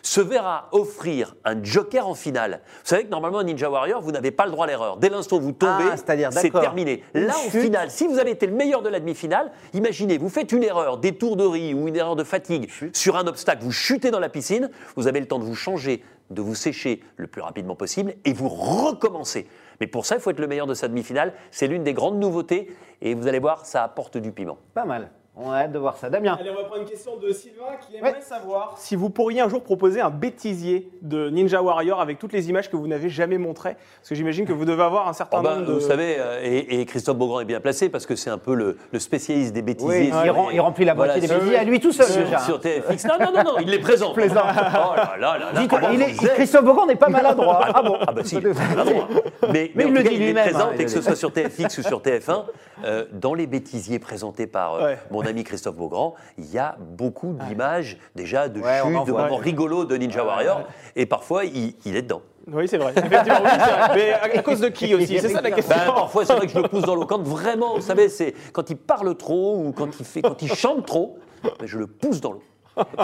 [0.02, 2.62] se verra offrir un joker en finale.
[2.64, 4.96] Vous savez que normalement, Ninja Warrior, vous n'avez pas le droit à l'erreur.
[4.96, 7.04] Dès l'instant où vous tombez, Ah, c'est-à-dire, c'est terminé.
[7.12, 10.52] Là, en finale, si vous avez été le meilleur de la demi-finale, imaginez, vous faites
[10.52, 14.30] une erreur d'étourderie ou une erreur de fatigue sur un obstacle, vous chutez dans la
[14.30, 18.14] piscine, vous avez le temps de vous changer, de vous sécher le plus rapidement possible
[18.25, 19.49] et vous recommencez.
[19.81, 21.35] Mais pour ça, il faut être le meilleur de sa demi-finale.
[21.51, 24.59] C'est l'une des grandes nouveautés et vous allez voir, ça apporte du piment.
[24.75, 25.11] Pas mal.
[25.42, 26.11] On a hâte de voir ça.
[26.11, 29.40] Damien Allez, on va prendre une question de Sylvain qui aimerait savoir si vous pourriez
[29.40, 33.09] un jour proposer un bêtisier de Ninja Warrior avec toutes les images que vous n'avez
[33.09, 33.76] jamais montrées.
[34.00, 35.72] Parce que j'imagine que vous devez avoir un certain Oh bah, nombre de.
[35.72, 38.55] Vous savez, euh, et, et Christophe Beaugrand est bien placé parce que c'est un peu
[38.55, 40.11] le, le spécialiste des bêtisiers.
[40.12, 40.12] Oui,
[40.50, 42.38] il, il remplit la voilà, moitié des bêtises à lui tout seul sur, déjà.
[42.40, 43.05] sur TFX.
[43.07, 44.14] Non, non, non, non, il les présente.
[44.16, 45.61] Oh là là là là.
[45.61, 47.61] Dites, comment il est- Christophe Beaugrand n'est pas maladroit.
[47.74, 49.09] Ah bon Ah bah si, il est maladroit.
[49.53, 50.85] Mais, Mais en il tout le cas, dit il les lui-même, présente, hein, et il
[50.85, 52.44] que ce soit sur TFX ou sur TF1,
[52.85, 54.98] euh, dans les bêtisiers présentés par euh, Ouais.
[55.11, 59.37] mon ami Christophe Beaugrand, il y a beaucoup d'images déjà de Ouais, chutes, de moments
[59.37, 60.62] rigolos de Ninja Warrior,
[60.97, 62.23] et parfois il, il est dedans.
[62.53, 62.93] Oui, c'est vrai.
[62.97, 63.90] Effectivement, oui, c'est vrai.
[63.95, 65.19] Mais à cause de qui aussi?
[65.19, 65.77] C'est ça la question.
[65.77, 67.07] Ben, parfois, c'est vrai que je le pousse dans l'eau.
[67.07, 70.53] Quand vraiment, vous savez, c'est quand il parle trop ou quand il, fait, quand il
[70.53, 72.43] chante trop, ben, je le pousse dans l'eau.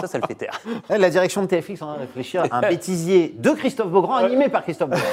[0.01, 0.59] Ça, ça le fait taire.
[0.89, 4.49] La direction de TFX en train de réfléchir à un bêtisier de Christophe Beaugrand, animé
[4.49, 5.05] par Christophe Beaugrand.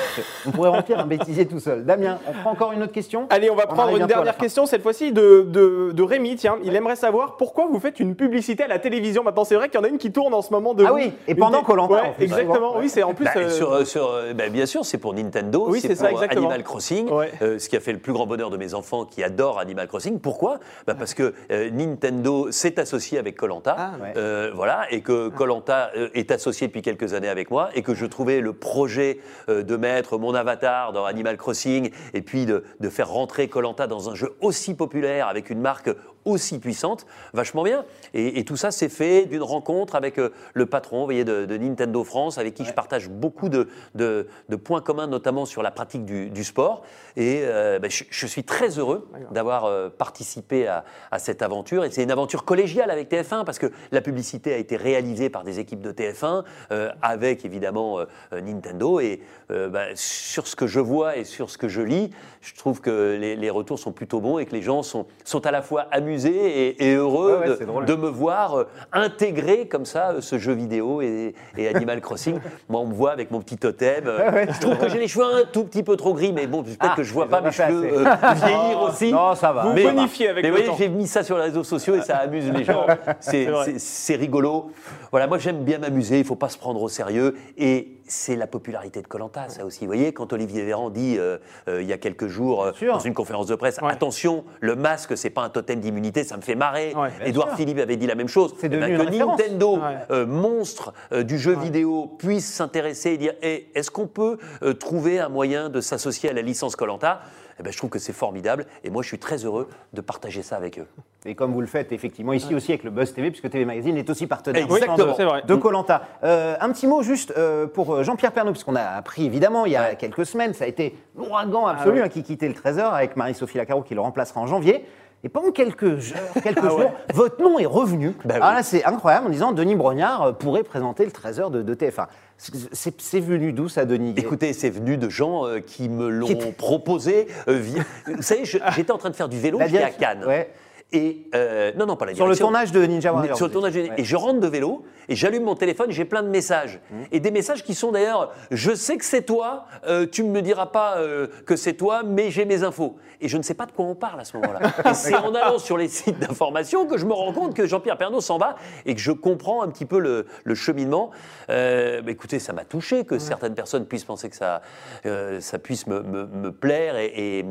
[0.47, 1.85] On pourrait remplir un bêtisier tout seul.
[1.85, 4.67] Damien, on prend encore une autre question Allez, on va On prendre une dernière question,
[4.67, 6.37] cette fois-ci de, de, de Rémi.
[6.37, 9.23] Tiens, il aimerait savoir pourquoi vous faites une publicité à la télévision.
[9.25, 10.93] Maintenant, c'est vrai qu'il y en a une qui tourne en ce moment de Ah
[10.95, 12.77] oui, et pendant Ouais, plus, exactement.
[12.79, 13.25] Oui, c'est en plus.
[13.25, 16.09] Bah, euh, sur, sur, euh, bah, bien sûr, c'est pour Nintendo, Oui, c'est c'est ça,
[16.09, 16.49] pour exactement.
[16.49, 17.33] Animal Crossing, Ouais.
[17.43, 19.89] euh, ce qui a fait le plus grand bonheur de mes enfants qui adorent Animal
[19.89, 20.19] Crossing.
[20.21, 20.59] Pourquoi?
[20.87, 24.13] Bah, Parce que euh, Nintendo s'est associé avec Colanta, Ah, ouais.
[24.55, 28.41] Voilà, et que Colanta est associé depuis quelques années avec moi, et que je trouvais
[28.41, 33.09] le projet euh, de mettre mon avatar dans Animal Crossing, et puis de, de faire
[33.09, 35.91] rentrer Colanta dans un jeu aussi populaire avec une marque
[36.25, 37.85] aussi puissante, vachement bien.
[38.15, 41.45] Et, et tout ça s'est fait d'une rencontre avec euh, le patron, vous voyez, de,
[41.45, 45.63] de Nintendo France, avec qui je partage beaucoup de, de- de points communs, notamment sur
[45.63, 46.83] la pratique du, du sport.
[47.17, 51.85] Et euh, ben, je, je suis très heureux d'avoir euh, participé à, à cette aventure.
[51.85, 55.45] Et c'est une aventure collégiale avec TF1, parce que la publicité a été réalisée par
[55.45, 57.99] des équipes de TF1, euh, avec évidemment
[58.33, 59.01] Nintendo.
[59.01, 62.11] Et ben, sur ce que je vois et sur ce que je lis,
[62.41, 65.45] je trouve que les, les retours sont plutôt bons et que les gens sont, sont
[65.47, 69.67] à la fois amusés et, et heureux Ouais, ouais, c'est de, me voir euh, intégrer
[69.69, 72.39] comme ça euh, ce jeu vidéo et, et Animal Crossing.
[72.69, 74.05] Moi, on me voit avec mon petit totem.
[74.07, 76.47] euh, Ouais, je trouve que j'ai les cheveux un tout petit peu trop gris, mais
[76.47, 79.13] bon, peut-être Ah, que je vois ils pas ont mes cheveux euh, vieillir Oh, aussi.
[79.13, 79.63] Non, ça va.
[79.65, 82.01] Vous Mais- bonifiez avec mais le voyez, j'ai mis ça sur les réseaux sociaux et
[82.03, 82.87] ça amuse les gens.
[83.21, 84.71] C'est rigolo.
[85.11, 87.35] Voilà, moi j'aime bien m'amuser, il ne faut pas se prendre au sérieux.
[87.57, 89.81] Et c'est la popularité de Colanta, ça aussi.
[89.81, 91.39] Vous voyez, quand Olivier Véran dit euh,
[91.69, 93.91] euh, il y a quelques jours euh, dans une conférence de presse, Ouais.
[93.91, 96.95] attention, le masque, c'est pas un totem d'immunité, ça me fait marrer.
[96.95, 97.49] Ouais, sûr.
[97.57, 98.55] Philippe avait dit la même chose.
[98.59, 99.39] C'est Eh ben, devenu que une référence.
[99.41, 99.79] Nintendo,
[100.11, 100.27] Ouais.
[100.27, 100.93] monstre
[101.25, 104.39] du jeu vidéo, puisse s'intéresser et dire Eh, est-ce qu'on peut
[104.79, 107.21] trouver un moyen de s'associer à la licence Colanta?
[107.59, 110.43] Eh ben, je trouve que c'est formidable et moi je suis très heureux de partager
[110.43, 110.87] ça avec eux.
[111.27, 113.97] Et comme vous le faites effectivement ici aussi avec le Buzz TV, puisque TV Magazine
[113.97, 114.97] est aussi partenaire Exactement.
[114.97, 115.43] de- C'est vrai.
[115.47, 116.03] de Colanta.
[116.23, 119.77] un petit mot juste euh, pour euh, Jean-Pierre Pernaut, puisqu'on a appris évidemment il y
[119.77, 122.07] a quelques semaines, ça a été l'ouragan absolu Ah ouais.
[122.07, 124.85] hein, qui quittait le Trésor avec Marie-Sophie Lacaro qui le remplacera en janvier.
[125.27, 126.93] Et pendant quelques heures, quelques Ah jours, ouais.
[127.15, 128.13] votre nom est revenu.
[128.29, 128.55] Alors oui.
[128.57, 132.09] là, c'est incroyable en disant Denis Brognard euh, pourrait présenter le Trésor de, de TF1.
[132.37, 137.29] C'est- venu d'où ça, Denis Écoutez, c'est venu de gens euh, qui me l'ont proposé.
[137.49, 140.25] euh, via- Vous savez, j'étais en train de faire du vélo, j'étais à Cannes.
[140.27, 140.51] Ouais.
[140.95, 142.47] Et euh, non, non, pas la Sur le direction.
[142.47, 143.37] tournage de Ninja Warrior.
[143.37, 143.91] Sur le tournage de- Ouais.
[143.99, 146.81] Et je rentre de vélo et j'allume mon téléphone, j'ai plein de messages.
[146.91, 146.95] Mmh.
[147.13, 150.41] Et des messages qui sont d'ailleurs Je sais que c'est toi, euh, tu ne me
[150.41, 152.97] diras pas euh, que c'est toi, mais j'ai mes infos.
[153.21, 154.61] Et je ne sais pas de quoi on parle à ce moment-là.
[154.91, 157.97] et c'est en allant sur les sites d'information que je me rends compte que Jean-Pierre
[157.99, 161.11] Pernaut s'en va et que je comprends un petit peu le, le cheminement.
[161.51, 164.63] Euh, bah, écoutez, ça m'a touché que certaines personnes puissent penser que ça,
[165.07, 167.45] euh, ça puisse me, me- me plaire et, et-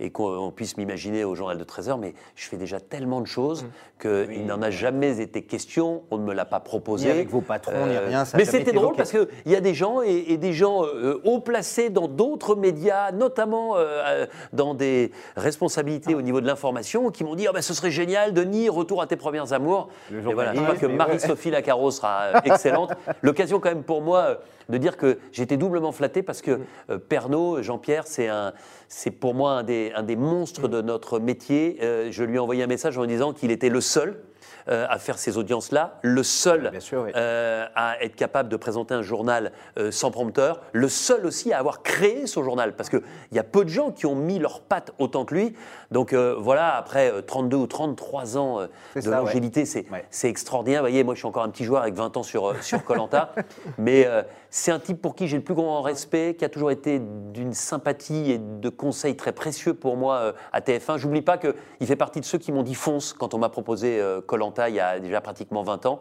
[0.00, 3.26] et qu'on on puisse m'imaginer au journal de 13h, mais je fais déjà tellement de
[3.26, 3.64] choses
[4.00, 7.06] qu'il n'en a jamais été question, on ne me l'a pas proposé.
[7.06, 9.74] Ni avec vos patrons, ni rien, ça mais c'était drôle parce qu'il y a des
[9.74, 14.74] gens et, et des gens euh, haut placés dans d'autres médias, notamment euh, euh, dans
[14.74, 18.68] des responsabilités au niveau de l'information, qui m'ont dit Ah ben, ce serait génial, Denis,
[18.68, 19.88] retour à tes premières amours.
[20.10, 20.96] Et voilà, journalisme, j'espère que.
[20.96, 22.92] Marie-Sophie Lacaro sera euh, excellente.
[23.22, 24.34] L'occasion quand même pour moi euh,
[24.70, 28.52] de dire que j'étais doublement flatté parce que euh, Pernod, Jean-Pierre, c'est un,
[28.88, 31.78] c'est pour moi un des, un des monstres de notre métier.
[31.82, 34.20] Euh, je lui ai envoyé un message en lui disant qu'il était le seul
[34.68, 37.12] euh, à faire ces audiences-là, le seul Bien sûr, oui.
[37.16, 41.58] euh, à être capable de présenter un journal euh, sans prompteur, le seul aussi à
[41.58, 43.00] avoir créé ce journal, parce qu'il
[43.32, 45.54] y a peu de gens qui ont mis leurs pattes autant que lui.
[45.90, 49.16] Donc voilà, après euh, 32 ou 33 ans de ouais.
[49.16, 50.04] longévité, c'est Ouais.
[50.10, 50.82] c'est extraordinaire.
[50.82, 52.84] Vous voyez, moi je suis encore un petit joueur avec 20 ans sur euh, sur
[52.84, 53.32] Colanta,
[53.78, 54.06] mais
[54.50, 57.00] c'est un type pour qui j'ai le plus grand respect, qui a toujours été
[57.32, 60.98] d'une sympathie et de conseils très précieux pour moi euh, à TF1.
[60.98, 64.00] J'oublie pas qu'il fait partie de ceux qui m'ont dit fonce quand on m'a proposé
[64.26, 66.00] Colanta il y a déjà pratiquement 20 ans.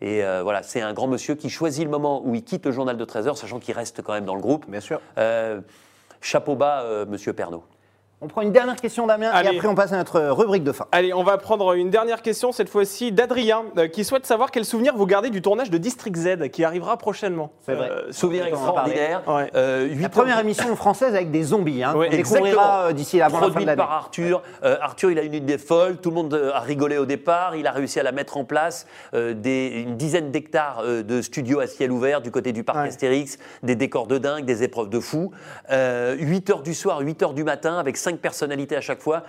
[0.00, 2.72] Et euh, voilà, c'est un grand monsieur qui choisit le moment où il quitte le
[2.72, 4.68] journal de 13 heures, sachant qu'il reste quand même dans le groupe.
[4.70, 5.00] Bien sûr.
[5.18, 5.60] Euh,
[6.20, 7.64] chapeau bas, euh, monsieur Pernaud.
[8.20, 9.50] On prend une dernière question, Damien, Allez.
[9.52, 10.86] et après on passe à notre rubrique de fin.
[10.90, 14.64] Allez, on va prendre une dernière question, cette fois-ci d'Adrien, euh, qui souhaite savoir quel
[14.64, 17.52] souvenir vous gardez du tournage de District Z, qui arrivera prochainement.
[17.64, 17.88] C'est vrai.
[17.88, 19.22] Euh, Souvenir on extraordinaire.
[19.28, 19.48] Ouais.
[19.54, 23.36] Euh, La première émission française avec des zombies, hein, Ouais, découvrira euh, d'ici la fin
[23.36, 23.76] de Produite l'année.
[23.76, 24.42] par Arthur.
[24.64, 25.98] Euh, Arthur, il a une idée folle.
[25.98, 27.54] Tout le monde a rigolé au départ.
[27.54, 28.88] Il a réussi à la mettre en place.
[29.14, 32.78] Euh, des, une dizaine d'hectares euh, de studios à ciel ouvert du côté du parc
[32.78, 32.88] Ouais.
[32.88, 35.30] Astérix, des décors de dingue, des épreuves de fou.
[35.70, 39.24] Euh, 8 heures du soir, 8 heures du matin, avec cinq personnalités à chaque fois.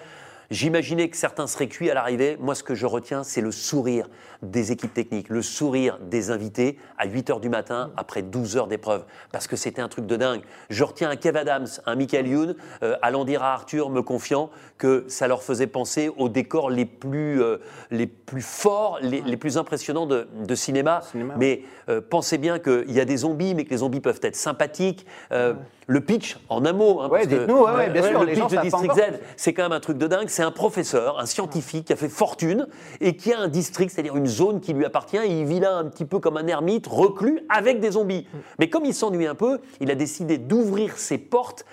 [0.52, 2.38] J'imaginais que certains seraient cuits à l'arrivée.
[2.40, 4.08] Moi, ce que je retiens, c'est le sourire
[4.42, 8.68] des équipes techniques, le sourire des invités à 8 heures du matin, après 12 heures
[8.68, 9.04] d'épreuve.
[9.32, 10.42] Parce que c'était un truc de dingue.
[10.70, 14.50] Je retiens un Kev Adams, un Michael Youn, euh, allant dire à Arthur, me confiant,
[14.80, 17.58] que ça leur faisait penser aux décors les plus, euh,
[17.92, 21.02] les plus forts, les, les plus impressionnants de, de cinéma.
[21.12, 24.22] Cinéma, Mais euh, pensez bien qu'il y a des zombies, mais que les zombies peuvent
[24.24, 25.06] être sympathiques.
[25.32, 25.54] Euh,
[25.88, 27.02] Le pitch, en un mot.
[27.02, 28.94] hein, Ouais, parce que- ouais, ouais, bien sûr, le les pitch gens de District.
[28.96, 29.02] Z,
[29.38, 30.28] c'est quand même un truc de dingue.
[30.30, 32.68] C'est un professeur, un scientifique qui a fait fortune
[33.02, 35.18] et qui a un district, c'est-à-dire une zone qui lui appartient.
[35.18, 38.28] Et il vit là un petit peu comme un ermite, reclus, avec des zombies.
[38.60, 41.66] Mais comme il s'ennuie un peu, il a décidé d'ouvrir ses portes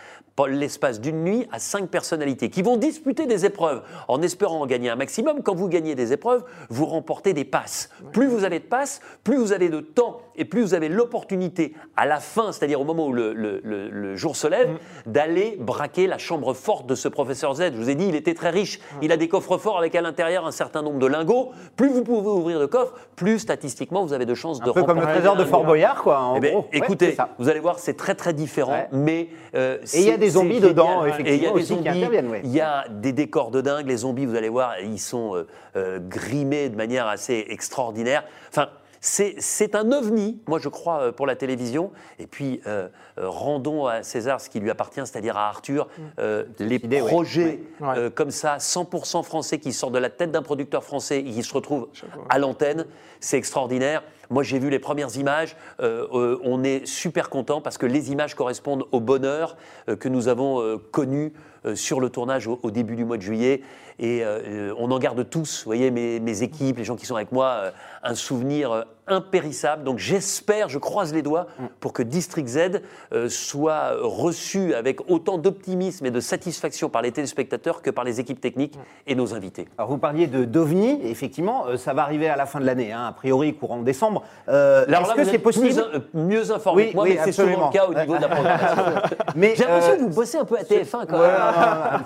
[0.45, 4.91] l'espace d'une nuit à cinq personnalités qui vont disputer des épreuves en espérant en gagner
[4.91, 5.43] un maximum.
[5.43, 7.89] Quand vous gagnez des épreuves, vous remportez des passes.
[8.13, 11.75] Plus vous avez de passes, plus vous avez de temps et plus vous avez l'opportunité
[11.97, 15.57] à la fin, c'est-à-dire au moment où le, le- le- le jour se lève, d'aller
[15.59, 17.71] braquer la chambre forte de ce professeur Z.
[17.73, 18.79] Je vous ai dit, il était très riche.
[19.01, 21.53] Il a des coffres forts avec à l'intérieur un certain nombre de lingots.
[21.77, 24.83] Plus vous pouvez ouvrir de coffres, plus statistiquement vous avez de chances de Un peu
[24.83, 25.49] comme le remporter trésor des de.
[25.49, 26.67] Fort Boyard, quoi, en Eh ben, gros.
[26.73, 28.89] Écoutez, vous allez voir, c'est très très différent, Ouais.
[28.93, 31.09] mais euh, Et il y a c'est- des zombies dedans, génial.
[31.09, 32.41] effectivement, Et il y a des aussi, qui zombies, interviennent, ouais.
[32.45, 33.87] Il y a des décors de dingue.
[33.87, 38.25] Les zombies, vous allez voir, ils sont euh, euh, grimés de manière assez extraordinaire.
[38.49, 38.69] Enfin.
[39.09, 41.93] C'est un ovni, moi je crois, euh, pour la télévision.
[42.19, 45.87] Et puis, euh, rendons à César ce qui lui appartient, c'est-à-dire à Arthur,
[46.19, 47.07] euh, les idée, ouais.
[47.09, 47.89] projets Ouais.
[47.99, 51.43] euh, comme ça, 100% français qui sortent de la tête d'un producteur français et qui
[51.45, 51.87] se retrouvent
[52.31, 52.87] à l'antenne,
[53.21, 54.03] c'est extraordinaire.
[54.31, 55.57] Moi, j'ai vu les premières images.
[55.81, 59.57] euh, euh, on est super content parce que les images correspondent au bonheur
[59.89, 61.33] euh, que nous avons connu
[61.75, 63.63] sur le tournage au début du mois de juillet.
[63.99, 67.17] Et euh, on en garde tous, vous voyez, mes, mes équipes, les gens qui sont
[67.17, 67.71] avec moi, euh,
[68.03, 69.85] un souvenir euh, impérissable.
[69.85, 71.47] Donc j'espère, je croise les doigts
[71.81, 72.81] pour que District Z
[73.29, 78.41] soit reçu avec autant d'optimisme et de satisfaction par les téléspectateurs que par les équipes
[78.41, 79.69] techniques et nos invités.
[79.79, 83.07] Alors vous parliez de d'OVNI, effectivement, ça va arriver à la fin de l'année, hein,
[83.07, 84.25] a priori courant décembre.
[84.49, 85.69] Est-ce que c'est possible
[86.13, 88.29] plus, mieux informé Oui, moi, oui, mais c'est souvent le cas au niveau de la
[88.29, 88.83] programmation.
[89.37, 91.37] Mais, J'ai l'impression que vous bossez un peu à TF1 quand Ouais, même.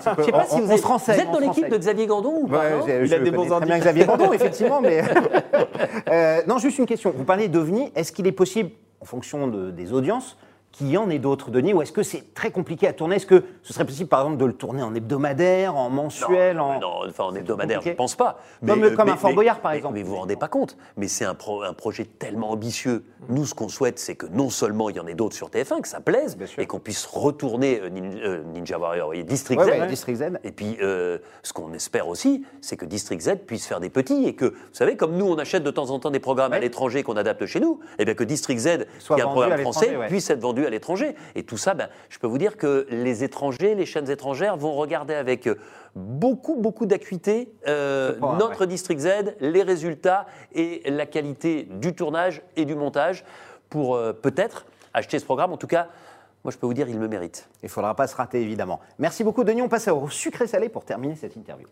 [0.05, 0.21] un peu.
[0.21, 1.77] Je sais pas On- si on vous êtes, se renseigne, vous êtes dans l'équipe de.
[1.81, 3.77] Xavier Gandon ou pas Ouais, Il a des bons très bien.
[3.79, 5.01] Xavier Gandon, effectivement, mais
[6.09, 7.13] Euh, non, juste une question.
[7.15, 7.91] Vous parlez d'OVNI.
[7.95, 8.69] Est-ce qu'il est possible,
[9.01, 10.37] en fonction de- des audiences,
[10.71, 13.17] qu'il y en ait d'autres, Denis, ou est-ce que c'est très compliqué à tourner?
[13.17, 16.63] Est-ce que ce serait possible, par exemple, de le tourner en hebdomadaire, en mensuel non,
[16.63, 16.79] en...
[16.79, 18.39] non, enfin en hebdomadaire, je ne pense pas.
[18.65, 19.95] Comme- euh, comme un Fort Boyard, par mais- exemple.
[19.95, 20.77] Mais vous vous rendez pas compte.
[20.97, 23.03] Mais c'est un, pro- un projet tellement ambitieux.
[23.29, 25.81] Nous, ce qu'on souhaite, c'est que non seulement il y en ait d'autres sur TF1,
[25.81, 27.89] que ça plaise, et qu'on puisse retourner euh,
[28.23, 29.79] euh, Ninja Warrior, vous voyez, District Ouais, Z.
[29.81, 30.23] ouais, District Z.
[30.43, 34.25] Et puis, euh, ce qu'on espère aussi, c'est que District Z puisse faire des petits
[34.25, 36.59] et que, vous savez, comme nous, on achète de temps en temps des programmes à
[36.59, 39.59] l'étranger qu'on adapte chez nous, et bien que District Z, Soit qui est un programme
[39.61, 41.15] français, puisse être vendu à l'étranger.
[41.35, 44.73] Et tout ça, ben, je peux vous dire que les étrangers, les chaînes étrangères vont
[44.73, 45.55] regarder avec euh,
[45.95, 52.65] beaucoup, beaucoup d'acuité euh, notre District Z, les résultats et la qualité du tournage et
[52.65, 53.23] du montage
[53.69, 55.53] pour euh, peut-être acheter ce programme.
[55.53, 55.87] En tout cas,
[56.43, 57.47] moi, je peux vous dire, il me mérite.
[57.61, 58.79] Il ne faudra pas se rater, évidemment.
[58.97, 59.61] Merci beaucoup, Denis.
[59.61, 61.67] On passe au sucré-salé pour terminer cette interview.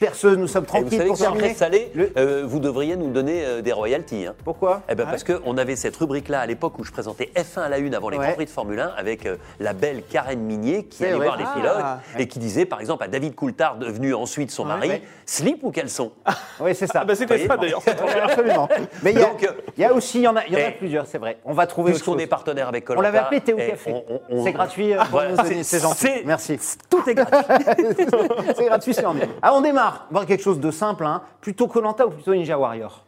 [0.00, 1.54] Perceuse, nous sommes Et vous tranquilles savez pour que sur terminer.
[1.54, 4.26] Salé, Le- euh, vous devriez nous donner euh, des royalties.
[4.26, 4.34] hein.
[4.44, 4.82] Pourquoi?
[4.88, 7.68] Eh ben Ah parce qu'on avait cette rubrique-là à l'époque où je présentais F1 à
[7.68, 8.26] la une avant les Ouais.
[8.26, 11.26] Grands Prix de Formule 1 avec euh, la belle Karen Minier qui allait vrai.
[11.26, 11.76] voir les Ah, pilotes
[12.16, 12.22] ouais.
[12.22, 15.02] et qui disait par exemple à David Coulthard, devenu ensuite son mari, ouais.
[15.26, 16.12] slip ou caleçon?
[16.60, 17.00] Oui, c'est ça.
[17.02, 17.82] Ah bah c'était ça d'ailleurs.
[17.86, 17.92] Oui,
[18.22, 18.68] absolument.
[19.02, 20.52] Mais il y, a- Donc, euh, il y a aussi, il y en a, il
[20.52, 21.38] y en a eh, plusieurs, c'est vrai.
[21.44, 23.02] On va trouver Puisqu'on est partenaire avec On Colanta.
[23.02, 23.92] l'avait appelé thé au eh, café.
[23.92, 24.92] on- on- on- C'est gratuit
[25.62, 26.10] c'est gentil.
[26.24, 26.58] Merci.
[26.88, 27.64] Tout est gratuit.
[28.56, 29.22] c'est gratuit, c'est en mieux.
[29.42, 29.87] Ah, on démarre.
[30.10, 31.04] Voir quelque chose de simple.
[31.06, 31.22] Hein.
[31.40, 33.04] Plutôt Colanta ou plutôt Ninja Warrior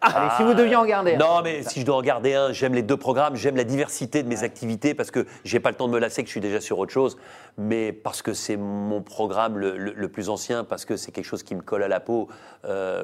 [0.00, 1.14] Allez, si vous deviez en garder.
[1.14, 1.18] un.
[1.18, 4.22] Non, mais si je dois en garder un, j'aime les deux programmes, j'aime la diversité
[4.22, 6.40] de mes activités parce que j'ai pas le temps de me lasser, que je suis
[6.40, 7.18] déjà sur autre chose,
[7.56, 11.24] mais parce que c'est mon programme le, le- le plus ancien, parce que c'est quelque
[11.24, 12.28] chose qui me colle à la peau,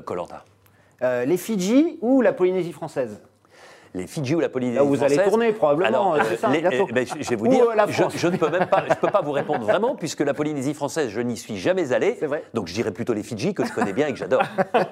[0.05, 0.45] Colanta.
[1.03, 3.21] Euh, les Fidji ou la Polynésie française?
[3.95, 6.87] Les Fidji ou la Polynésie Là où vous allez tourner, probablement, Alors, ça, les- bientôt.
[6.89, 7.87] eh ben, je je vais vous Ou, dire, euh,
[8.17, 11.11] je, ne peux même pas, je peux pas vous répondre vraiment puisque la Polynésie française,
[11.11, 12.17] je n'y suis jamais allé.
[12.19, 12.43] C'est vrai.
[12.55, 14.43] Donc je dirais plutôt les Fidji que je connais bien et que j'adore.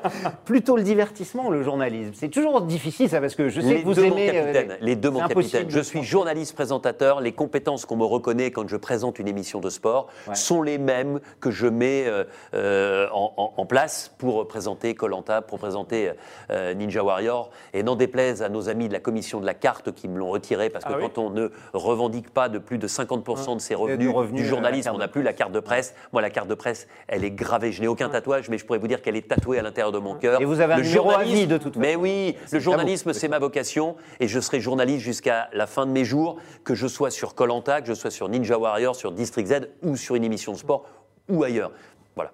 [0.45, 3.81] Plutôt le divertissement ou le journalisme C'est toujours difficile ça parce que je sais Les
[3.81, 4.27] que vous deux, aimez.
[4.27, 4.71] capitaine.
[4.73, 5.67] euh, les deux, mon capitaine.
[5.69, 7.21] Je suis journaliste présentateur.
[7.21, 10.35] Les compétences qu'on me reconnaît quand je présente une émission de sport Ouais.
[10.35, 12.25] sont les mêmes que je mets euh,
[12.55, 16.13] euh, en, en- en place pour présenter Colanta, pour présenter
[16.51, 17.51] euh, Ninja Warrior.
[17.75, 20.31] Et n'en déplaise à nos amis de la commission de la carte qui me l'ont
[20.31, 23.61] retiré parce que Ah oui quand on ne revendique pas de plus de 50% de
[23.61, 25.95] ses revenus revenu, du euh, journalisme, on n'a plus la carte de presse.
[26.13, 27.73] Moi, la carte de presse, elle est gravée.
[27.73, 29.99] Je n'ai aucun tatouage, mais je pourrais vous dire qu'elle est tatouée à l'intérieur de
[29.99, 30.41] mon cœur.
[30.41, 32.01] Et vous avez un Le numéro à journalisme- vie, de toute Mais façon.
[32.03, 35.91] oui, C'est le journalisme, c'est ma vocation et je serai journaliste jusqu'à la fin de
[35.91, 39.47] mes jours, que je sois sur Colanta, que je sois sur Ninja Warrior, sur District
[39.47, 40.85] Z ou sur une émission de sport
[41.31, 41.71] ou ailleurs.
[42.15, 42.33] Voilà.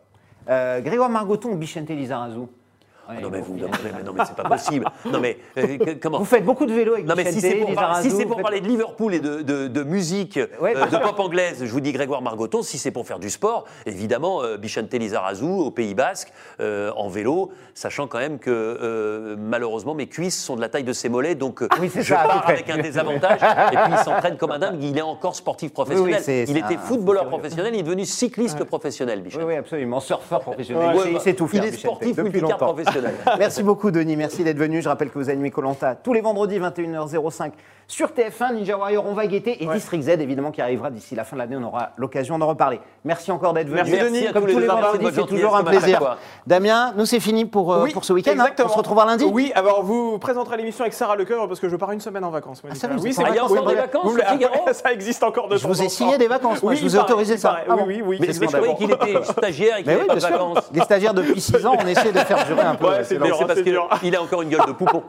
[0.49, 2.41] Euh, Grégoire Margoton ou Bichente Lizarazu
[3.09, 4.85] Ouais, Ah non mais vous, non, mais, non, mais c'est pas possible.
[5.11, 7.55] Non mais euh, que- comment Vous faites beaucoup de vélo avec non mais si c'est
[7.55, 9.83] pour, par- Lizarazu, si c'est vous pour faites- parler de Liverpool et de, de- de
[9.83, 12.63] musique, Ouais, euh, de pop anglaise, je vous dis Grégoire Margoton.
[12.63, 17.09] Si c'est pour faire du sport, évidemment, euh, Bichente Lizarazu au Pays Basque, euh, en
[17.09, 21.09] vélo, sachant quand même que euh, malheureusement mes cuisses sont de la taille de ses
[21.09, 22.53] mollets, donc euh, Oui, c'est je ça, à peu pars près.
[22.55, 23.41] avec un désavantage.
[23.73, 24.83] et puis il s'entraîne comme un dingue.
[24.83, 26.13] Il est encore sportif professionnel.
[26.13, 29.23] Oui, oui, c'est- il c'est était un- footballeur c'est professionnel, il est devenu cycliste professionnel,
[29.23, 29.41] Bichente.
[29.43, 30.01] Oui, oui, absolument.
[30.01, 30.89] Surfeur professionnel.
[30.89, 31.65] Ouais, il, sait- Ouais, il sait tout faire.
[31.65, 32.75] Il est sportif depuis multicarte longtemps.
[32.75, 32.98] professionnel.
[33.39, 34.17] Merci beaucoup, Denis.
[34.17, 34.83] Merci d'être venu.
[34.83, 37.53] Je rappelle que vous animez Colanta tous les vendredis, 21h05
[37.91, 38.53] sur TF1.
[38.55, 39.63] Ninja Warrior, on va guetter.
[39.63, 41.57] Et District Z, évidemment, qui arrivera d'ici la fin de l'année.
[41.57, 42.81] On aura l'occasion d'en reparler.
[43.05, 43.77] Merci encore d'être venu.
[43.83, 44.27] Merci, Denis.
[44.33, 46.17] Comme à tous tous les vendredis, c'est toujours un plaisir.
[46.47, 48.33] Damien, nous, c'est fini pour, euh, Oui, pour ce week-end.
[48.33, 48.35] hein.
[48.35, 48.69] exactement.
[48.69, 51.77] On se retrouvera lundi Oui, alors vous présenterez l'émission avec Sarah Lecoeur parce que je
[51.77, 52.63] pars une semaine en vacances.
[52.63, 54.93] moi, Ah, ça, vous oui, c'est en Ah, il y a vacances, des vacances ça
[54.93, 56.63] existe encore de Je vous en ai signé des vacances.
[56.63, 57.59] Moi, je vous ai autorisé ça.
[57.69, 58.19] Oui, oui, oui.
[58.21, 60.29] Mais c'est je croyais qu'il était stagiaire et qu'il de sûr.
[60.31, 60.71] vacances.
[60.75, 62.87] Les stagiaires depuis 6 ans, on essaie de faire durer un peu.
[62.87, 65.03] Euh, c'est parce qu'il a encore une gueule de poupon.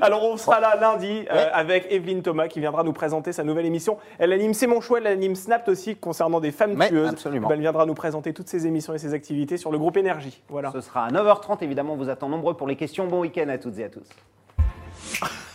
[0.00, 3.66] Alors on sera là lundi euh, avec Evelyne Thomas qui viendra nous présenter sa nouvelle
[3.66, 3.98] émission.
[4.18, 7.08] Elle anime C'est mon choix, elle anime Snapped aussi concernant des femmes tueuses.
[7.10, 7.50] absolument.
[7.50, 10.42] Elle viendra nous présenter toutes ses émissions et ses activités sur le groupe Énergie.
[10.48, 10.70] Voilà.
[10.72, 11.58] Ce sera à 9h30.
[11.62, 13.06] Évidemment, on vous attend nombreux pour les questions.
[13.06, 14.08] Bon week-end à toutes et à tous.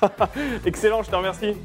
[0.66, 1.56] Excellent, je te remercie.